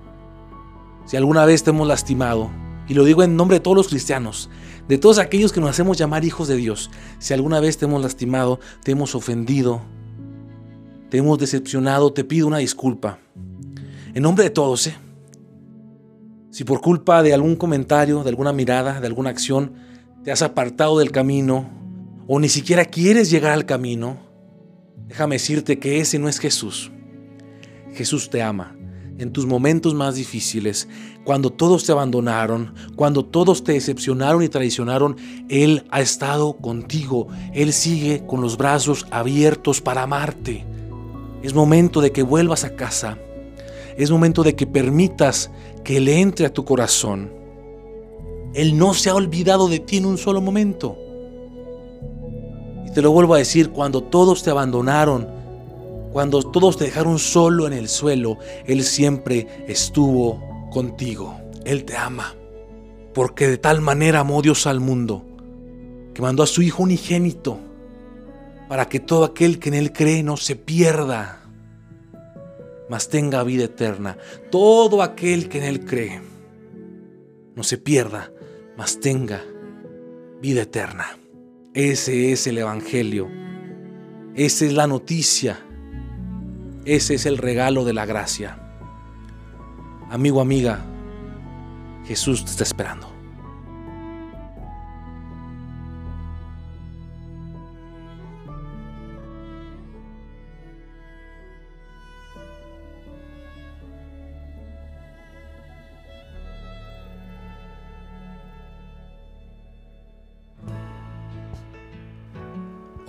si 1.04 1.18
alguna 1.18 1.44
vez 1.44 1.62
te 1.62 1.70
hemos 1.70 1.86
lastimado, 1.86 2.50
y 2.88 2.94
lo 2.94 3.04
digo 3.04 3.22
en 3.22 3.36
nombre 3.36 3.58
de 3.58 3.60
todos 3.60 3.76
los 3.76 3.88
cristianos, 3.88 4.48
de 4.88 4.96
todos 4.96 5.18
aquellos 5.18 5.52
que 5.52 5.60
nos 5.60 5.68
hacemos 5.68 5.98
llamar 5.98 6.24
hijos 6.24 6.48
de 6.48 6.56
Dios, 6.56 6.90
si 7.18 7.34
alguna 7.34 7.60
vez 7.60 7.76
te 7.76 7.84
hemos 7.84 8.02
lastimado, 8.02 8.58
te 8.82 8.92
hemos 8.92 9.14
ofendido, 9.14 9.82
te 11.10 11.18
hemos 11.18 11.38
decepcionado, 11.38 12.14
te 12.14 12.24
pido 12.24 12.46
una 12.46 12.58
disculpa. 12.58 13.18
En 14.14 14.22
nombre 14.22 14.44
de 14.44 14.50
todos, 14.50 14.86
¿eh? 14.86 14.96
Si 16.50 16.64
por 16.64 16.80
culpa 16.80 17.22
de 17.22 17.34
algún 17.34 17.56
comentario, 17.56 18.22
de 18.22 18.30
alguna 18.30 18.54
mirada, 18.54 18.98
de 18.98 19.06
alguna 19.06 19.28
acción, 19.28 19.74
te 20.24 20.32
has 20.32 20.40
apartado 20.40 20.98
del 20.98 21.12
camino 21.12 21.68
o 22.26 22.40
ni 22.40 22.48
siquiera 22.48 22.86
quieres 22.86 23.30
llegar 23.30 23.52
al 23.52 23.66
camino, 23.66 24.27
Déjame 25.08 25.36
decirte 25.36 25.78
que 25.78 26.00
ese 26.00 26.18
no 26.18 26.28
es 26.28 26.38
Jesús. 26.38 26.92
Jesús 27.94 28.28
te 28.28 28.42
ama. 28.42 28.76
En 29.18 29.32
tus 29.32 29.46
momentos 29.46 29.94
más 29.94 30.14
difíciles, 30.14 30.86
cuando 31.24 31.50
todos 31.50 31.84
te 31.84 31.90
abandonaron, 31.90 32.74
cuando 32.94 33.24
todos 33.24 33.64
te 33.64 33.72
decepcionaron 33.72 34.44
y 34.44 34.48
traicionaron, 34.48 35.16
Él 35.48 35.84
ha 35.90 36.00
estado 36.00 36.52
contigo. 36.58 37.26
Él 37.52 37.72
sigue 37.72 38.24
con 38.26 38.42
los 38.42 38.56
brazos 38.56 39.06
abiertos 39.10 39.80
para 39.80 40.02
amarte. 40.02 40.64
Es 41.42 41.54
momento 41.54 42.00
de 42.00 42.12
que 42.12 42.22
vuelvas 42.22 42.62
a 42.64 42.76
casa. 42.76 43.18
Es 43.96 44.10
momento 44.10 44.44
de 44.44 44.54
que 44.54 44.66
permitas 44.66 45.50
que 45.82 45.96
Él 45.96 46.08
entre 46.08 46.46
a 46.46 46.52
tu 46.52 46.64
corazón. 46.64 47.32
Él 48.54 48.78
no 48.78 48.94
se 48.94 49.10
ha 49.10 49.14
olvidado 49.14 49.68
de 49.68 49.80
ti 49.80 49.96
en 49.96 50.06
un 50.06 50.18
solo 50.18 50.40
momento. 50.40 50.96
Te 52.98 53.02
lo 53.02 53.12
vuelvo 53.12 53.36
a 53.36 53.38
decir, 53.38 53.70
cuando 53.70 54.02
todos 54.02 54.42
te 54.42 54.50
abandonaron, 54.50 55.28
cuando 56.12 56.42
todos 56.42 56.76
te 56.76 56.86
dejaron 56.86 57.20
solo 57.20 57.68
en 57.68 57.72
el 57.72 57.88
suelo, 57.88 58.38
Él 58.66 58.82
siempre 58.82 59.46
estuvo 59.68 60.42
contigo. 60.72 61.40
Él 61.64 61.84
te 61.84 61.96
ama. 61.96 62.34
Porque 63.14 63.46
de 63.46 63.56
tal 63.56 63.80
manera 63.82 64.18
amó 64.18 64.42
Dios 64.42 64.66
al 64.66 64.80
mundo, 64.80 65.22
que 66.12 66.22
mandó 66.22 66.42
a 66.42 66.48
su 66.48 66.60
Hijo 66.60 66.82
unigénito, 66.82 67.60
para 68.68 68.88
que 68.88 68.98
todo 68.98 69.22
aquel 69.22 69.60
que 69.60 69.68
en 69.68 69.76
Él 69.76 69.92
cree 69.92 70.24
no 70.24 70.36
se 70.36 70.56
pierda, 70.56 71.42
mas 72.88 73.08
tenga 73.08 73.44
vida 73.44 73.66
eterna. 73.66 74.18
Todo 74.50 75.02
aquel 75.02 75.48
que 75.48 75.58
en 75.58 75.64
Él 75.66 75.84
cree 75.84 76.20
no 77.54 77.62
se 77.62 77.78
pierda, 77.78 78.32
mas 78.76 78.98
tenga 78.98 79.44
vida 80.42 80.62
eterna. 80.62 81.17
Ese 81.78 82.32
es 82.32 82.48
el 82.48 82.58
Evangelio. 82.58 83.30
Esa 84.34 84.64
es 84.64 84.72
la 84.72 84.88
noticia. 84.88 85.60
Ese 86.84 87.14
es 87.14 87.24
el 87.24 87.38
regalo 87.38 87.84
de 87.84 87.92
la 87.92 88.04
gracia. 88.04 88.58
Amigo, 90.10 90.40
amiga, 90.40 90.84
Jesús 92.04 92.44
te 92.44 92.50
está 92.50 92.64
esperando. 92.64 93.07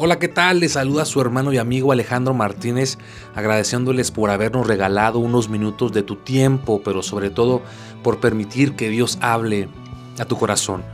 Hola, 0.02 0.18
¿qué 0.18 0.30
tal? 0.30 0.62
Les 0.62 0.72
saluda 0.72 1.04
su 1.04 1.20
hermano 1.20 1.52
y 1.52 1.58
amigo 1.58 1.92
Alejandro 1.92 2.34
Martínez, 2.34 2.98
agradeciéndoles 3.36 4.12
por 4.12 4.30
habernos 4.30 4.66
regalado 4.66 5.20
unos 5.20 5.50
minutos 5.50 5.92
de 5.92 6.04
tu 6.04 6.16
tiempo, 6.16 6.82
pero 6.86 7.04
sobre 7.04 7.30
todo 7.30 7.62
por 8.02 8.22
permitir 8.22 8.78
que 8.78 8.88
Dios 8.88 9.18
hable 9.20 9.68
a 10.18 10.24
tu 10.24 10.38
corazón. 10.38 10.86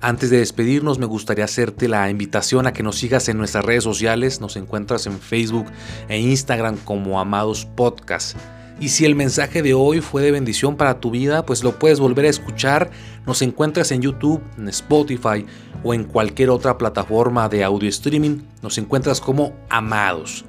Antes 0.00 0.30
de 0.30 0.38
despedirnos, 0.38 1.00
me 1.00 1.06
gustaría 1.06 1.46
hacerte 1.46 1.88
la 1.88 2.08
invitación 2.08 2.68
a 2.68 2.72
que 2.72 2.84
nos 2.84 2.96
sigas 2.96 3.28
en 3.28 3.38
nuestras 3.38 3.64
redes 3.64 3.82
sociales. 3.82 4.40
Nos 4.40 4.54
encuentras 4.54 5.08
en 5.08 5.18
Facebook 5.18 5.66
e 6.08 6.20
Instagram 6.20 6.76
como 6.76 7.18
Amados 7.18 7.64
Podcast. 7.64 8.36
Y 8.80 8.88
si 8.88 9.04
el 9.04 9.14
mensaje 9.14 9.62
de 9.62 9.72
hoy 9.72 10.00
fue 10.00 10.22
de 10.22 10.32
bendición 10.32 10.76
para 10.76 11.00
tu 11.00 11.10
vida, 11.10 11.46
pues 11.46 11.62
lo 11.62 11.78
puedes 11.78 12.00
volver 12.00 12.24
a 12.24 12.30
escuchar. 12.30 12.90
Nos 13.26 13.40
encuentras 13.42 13.92
en 13.92 14.02
YouTube, 14.02 14.42
en 14.58 14.68
Spotify 14.68 15.46
o 15.82 15.94
en 15.94 16.04
cualquier 16.04 16.50
otra 16.50 16.76
plataforma 16.76 17.48
de 17.48 17.62
audio 17.62 17.88
streaming. 17.88 18.40
Nos 18.62 18.78
encuentras 18.78 19.20
como 19.20 19.54
Amados. 19.68 20.44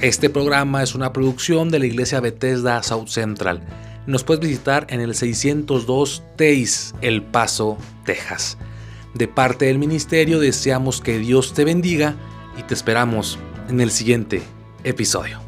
Este 0.00 0.28
programa 0.28 0.82
es 0.82 0.94
una 0.94 1.12
producción 1.12 1.70
de 1.70 1.78
la 1.78 1.86
iglesia 1.86 2.20
Bethesda 2.20 2.82
South 2.82 3.08
Central. 3.08 3.62
Nos 4.06 4.22
puedes 4.22 4.46
visitar 4.46 4.86
en 4.90 5.00
el 5.00 5.14
602 5.14 6.22
Teis, 6.36 6.94
El 7.00 7.22
Paso, 7.22 7.78
Texas. 8.04 8.58
De 9.14 9.28
parte 9.28 9.66
del 9.66 9.78
ministerio 9.78 10.40
deseamos 10.40 11.00
que 11.00 11.18
Dios 11.18 11.54
te 11.54 11.64
bendiga 11.64 12.16
y 12.58 12.64
te 12.64 12.74
esperamos 12.74 13.38
en 13.68 13.80
el 13.80 13.90
siguiente 13.90 14.42
episodio. 14.82 15.43